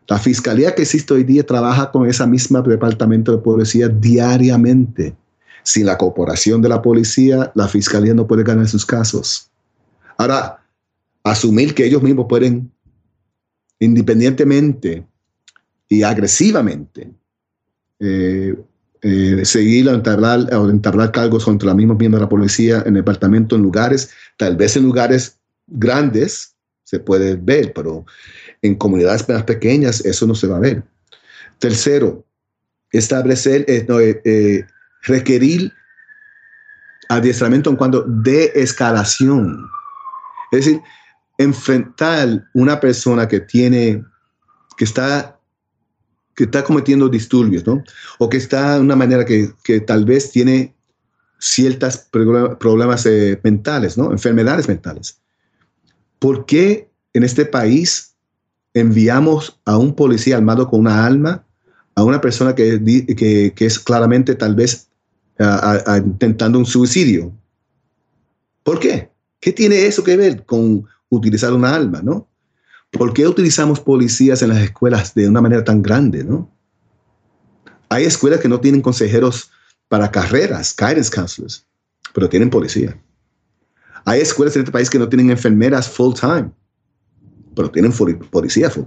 [0.09, 5.15] La fiscalía que existe hoy día trabaja con esa misma departamento de policía diariamente.
[5.63, 9.51] Sin la cooperación de la policía, la fiscalía no puede ganar sus casos.
[10.17, 10.65] Ahora,
[11.25, 12.73] asumir que ellos mismos pueden
[13.79, 15.07] independientemente
[15.89, 17.11] y agresivamente
[18.01, 18.55] eh,
[19.01, 23.03] eh, seguir o entablar, entablar cargos contra los mismos miembros de la policía en el
[23.03, 28.07] departamento, en lugares, tal vez en lugares grandes, se puede ver, pero
[28.63, 30.83] en comunidades más pequeñas eso no se va a ver.
[31.59, 32.25] Tercero,
[32.91, 33.87] establecer, eh,
[34.25, 34.65] eh,
[35.03, 35.73] requerir
[37.09, 39.69] adiestramiento en cuanto de escalación.
[40.51, 40.81] Es decir,
[41.39, 44.05] enfrentar una persona que tiene,
[44.77, 45.41] que está,
[46.35, 47.83] que está cometiendo disturbios, ¿no?
[48.19, 50.75] O que está de una manera que, que tal vez tiene
[51.39, 52.09] ciertos
[52.59, 53.09] problemas
[53.43, 54.11] mentales, ¿no?
[54.13, 55.21] Enfermedades mentales.
[56.19, 58.09] ¿Por qué en este país
[58.75, 61.45] enviamos a un policía armado con una arma,
[61.95, 62.83] a una persona que,
[63.17, 64.89] que, es claramente tal vez
[66.05, 67.33] intentando un suicidio.
[68.63, 69.11] ¿Por qué?
[69.41, 72.29] ¿Qué tiene eso que ver con utilizar una arma, no?
[72.91, 76.51] ¿Por qué utilizamos policías en las escuelas de una manera tan grande, no?
[77.91, 79.51] Hay escuelas que no tienen consejeros
[79.89, 81.67] para carreras, guidance counselors,
[82.15, 82.99] pero tienen policía.
[84.05, 86.51] Hay escuelas en este país que no tienen enfermeras full time,
[87.55, 88.85] pero tienen policía full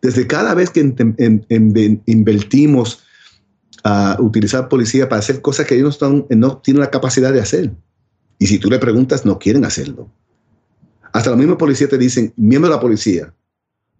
[0.00, 0.80] Desde cada vez que
[2.06, 3.02] invertimos
[3.84, 7.72] a utilizar policía para hacer cosas que ellos no, no tienen la capacidad de hacer.
[8.38, 10.10] Y si tú le preguntas, no quieren hacerlo.
[11.16, 13.32] Hasta los mismos policías te dicen, miembro de la policía,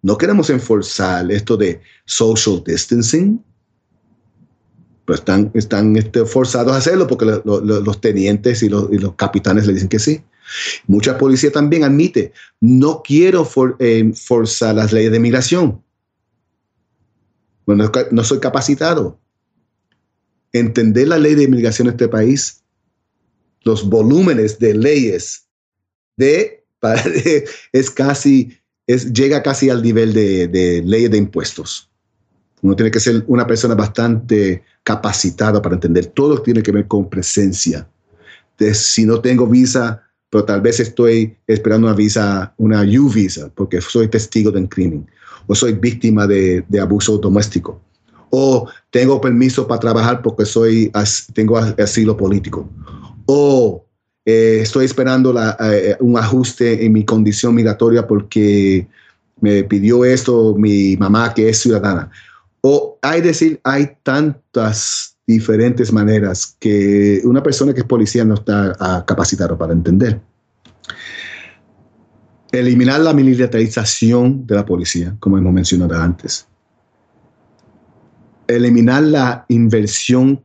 [0.03, 3.43] no queremos enforzar esto de social distancing,
[5.03, 9.65] pero están, están este, forzados a hacerlo porque los tenientes y los, y los capitanes
[9.65, 10.21] le dicen que sí.
[10.85, 13.49] Mucha policía también admite, no quiero
[13.79, 15.81] eh, forzar las leyes de migración.
[17.65, 19.19] Bueno, no soy capacitado.
[20.53, 22.61] Entender la ley de migración en este país,
[23.63, 25.47] los volúmenes de leyes
[26.15, 26.57] de,
[27.73, 31.89] es casi, es, llega casi al nivel de, de leyes de impuestos.
[32.61, 36.07] Uno tiene que ser una persona bastante capacitada para entender.
[36.07, 37.87] Todo tiene que ver con presencia.
[38.57, 43.49] De, si no tengo visa, pero tal vez estoy esperando una visa, una U visa,
[43.55, 45.07] porque soy testigo de un crimen,
[45.47, 47.81] o soy víctima de, de abuso doméstico,
[48.29, 50.91] o tengo permiso para trabajar porque soy,
[51.33, 52.69] tengo asilo político,
[53.25, 53.85] o
[54.29, 58.85] eh, estoy esperando eh, un ajuste en mi condición migratoria porque
[59.39, 62.11] me pidió esto mi mamá que es ciudadana,
[62.59, 68.75] O hay decir, hay tantas diferentes maneras que una persona que es policía no está
[68.81, 70.19] ah, capacitada para entender.
[72.51, 76.45] Eliminar la militarización de la policía, como hemos mencionado antes.
[78.45, 80.43] Eliminar la inversión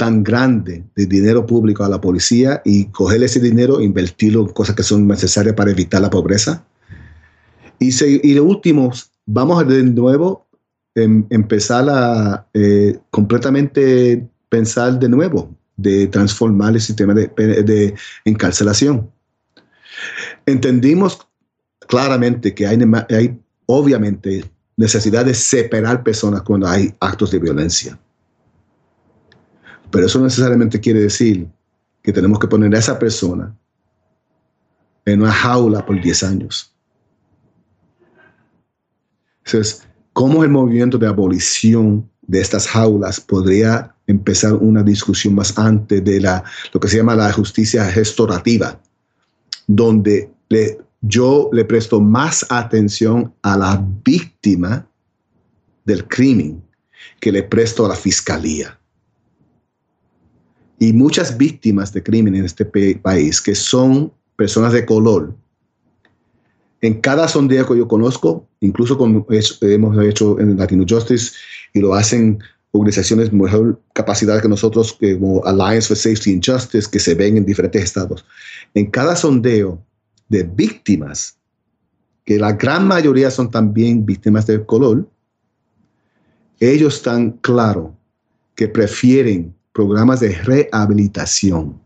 [0.00, 4.46] tan grande de dinero público a la policía y coger ese dinero e invertirlo en
[4.46, 6.64] cosas que son necesarias para evitar la pobreza.
[7.78, 8.90] Y, y lo último,
[9.26, 10.46] vamos de nuevo
[10.94, 17.26] em, empezar a eh, completamente pensar de nuevo, de transformar el sistema de,
[17.62, 17.94] de
[18.24, 19.06] encarcelación.
[20.46, 21.18] Entendimos
[21.88, 22.78] claramente que hay,
[23.10, 27.98] hay obviamente necesidad de separar personas cuando hay actos de violencia.
[29.90, 31.48] Pero eso necesariamente quiere decir
[32.02, 33.54] que tenemos que poner a esa persona
[35.04, 36.74] en una jaula por 10 años.
[39.44, 46.04] Entonces, ¿cómo el movimiento de abolición de estas jaulas podría empezar una discusión más antes
[46.04, 48.80] de la, lo que se llama la justicia restaurativa,
[49.66, 50.30] donde
[51.00, 54.86] yo le presto más atención a la víctima
[55.84, 56.62] del crimen
[57.20, 58.79] que le presto a la fiscalía.
[60.80, 65.36] Y muchas víctimas de crimen en este país que son personas de color,
[66.80, 71.32] en cada sondeo que yo conozco, incluso como hemos hecho en Latino Justice
[71.74, 72.38] y lo hacen
[72.72, 77.44] organizaciones mejor capacitadas que nosotros, como Alliance for Safety and Justice, que se ven en
[77.44, 78.24] diferentes estados.
[78.74, 79.84] En cada sondeo
[80.28, 81.36] de víctimas,
[82.24, 85.06] que la gran mayoría son también víctimas de color,
[86.60, 87.90] ellos están claros
[88.54, 91.80] que prefieren programas de rehabilitación,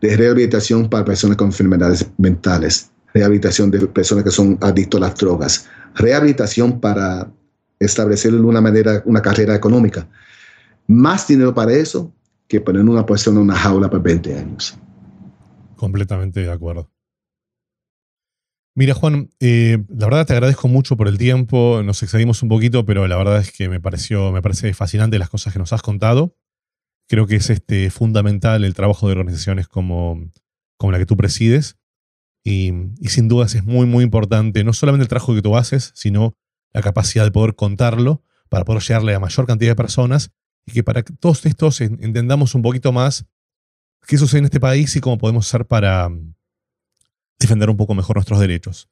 [0.00, 5.14] de rehabilitación para personas con enfermedades mentales, rehabilitación de personas que son adictos a las
[5.16, 7.30] drogas, rehabilitación para
[7.78, 10.06] establecer una manera, una carrera económica.
[10.86, 12.12] Más dinero para eso
[12.48, 14.78] que poner una persona en una jaula por 20 años.
[15.76, 16.90] Completamente de acuerdo.
[18.74, 21.82] Mira, Juan, eh, la verdad te agradezco mucho por el tiempo.
[21.84, 25.28] Nos excedimos un poquito, pero la verdad es que me pareció, me parece fascinante las
[25.28, 26.34] cosas que nos has contado.
[27.10, 30.30] Creo que es este, fundamental el trabajo de organizaciones como,
[30.76, 31.76] como la que tú presides.
[32.44, 32.72] Y,
[33.08, 36.36] sin dudas es muy, muy importante no solamente el trabajo que tú haces, sino
[36.72, 40.30] la capacidad de poder contarlo para poder llegarle a mayor cantidad de personas
[40.64, 43.26] y que para todos estos entendamos un poquito más
[44.06, 46.36] qué sucede en este país y cómo podemos hacer para mm,
[47.40, 48.88] defender un poco mejor nuestros derechos.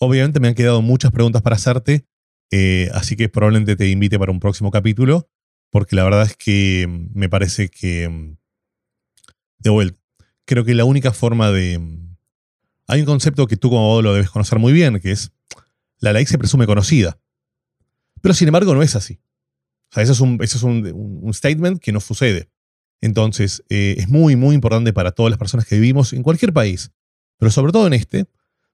[0.00, 2.08] Obviamente me han quedado muchas preguntas para hacerte,
[2.50, 5.30] eh, así que probablemente te invite para un próximo capítulo
[5.70, 8.36] porque la verdad es que mm, me parece que, mm,
[9.58, 9.98] de vuelta,
[10.44, 11.78] creo que la única forma de...
[11.78, 12.16] Mm,
[12.88, 15.32] hay un concepto que tú como abogado lo debes conocer muy bien, que es,
[16.00, 17.18] la ley se presume conocida.
[18.20, 19.20] Pero sin embargo no es así.
[19.90, 22.50] O sea, eso es un, es un, statement que no sucede.
[23.00, 26.92] Entonces, eh, es muy, muy importante para todas las personas que vivimos en cualquier país,
[27.38, 28.26] pero sobre todo en este,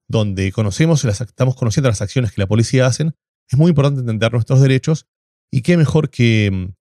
[0.09, 3.14] donde conocemos las, estamos conociendo las acciones que la policía hacen,
[3.49, 5.07] es muy importante entender nuestros derechos
[5.51, 6.72] y qué mejor que,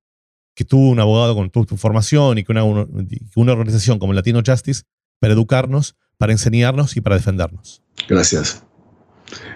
[0.56, 4.84] que tú, un abogado con tu, formación y que una, una, organización como Latino Justice
[5.20, 7.84] para educarnos, para enseñarnos y para defendernos.
[8.08, 8.64] Gracias.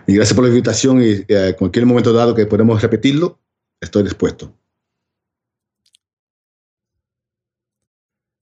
[0.05, 3.39] Y gracias por la invitación y eh, cualquier momento dado que podamos repetirlo,
[3.79, 4.53] estoy dispuesto.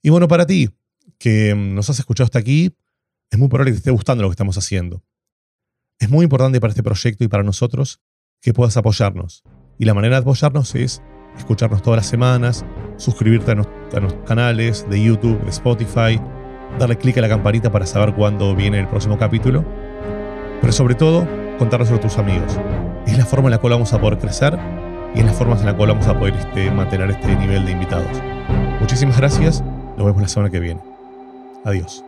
[0.02, 0.70] Y bueno, para ti,
[1.20, 2.74] que nos has escuchado hasta aquí,
[3.30, 5.04] es muy probable que te esté gustando lo que estamos haciendo.
[6.00, 8.00] Es muy importante para este proyecto y para nosotros
[8.42, 9.44] que puedas apoyarnos.
[9.78, 11.02] Y la manera de apoyarnos es
[11.38, 12.66] escucharnos todas las semanas,
[12.98, 16.20] suscribirte a, nuestros canales de YouTube, de Spotify,
[16.80, 19.64] darle clic a la campanita para saber cuándo viene el próximo capítulo,
[20.62, 21.28] pero sobre todo
[21.58, 22.60] contarnos a tus amigos.
[23.06, 24.58] Es la forma en la cual vamos a poder crecer
[25.16, 27.72] y es la forma en la cual vamos a poder este, mantener este nivel de
[27.72, 28.22] invitados.
[28.80, 29.64] Muchísimas gracias,
[29.98, 30.82] nos vemos la semana que viene.
[31.64, 32.07] Adiós.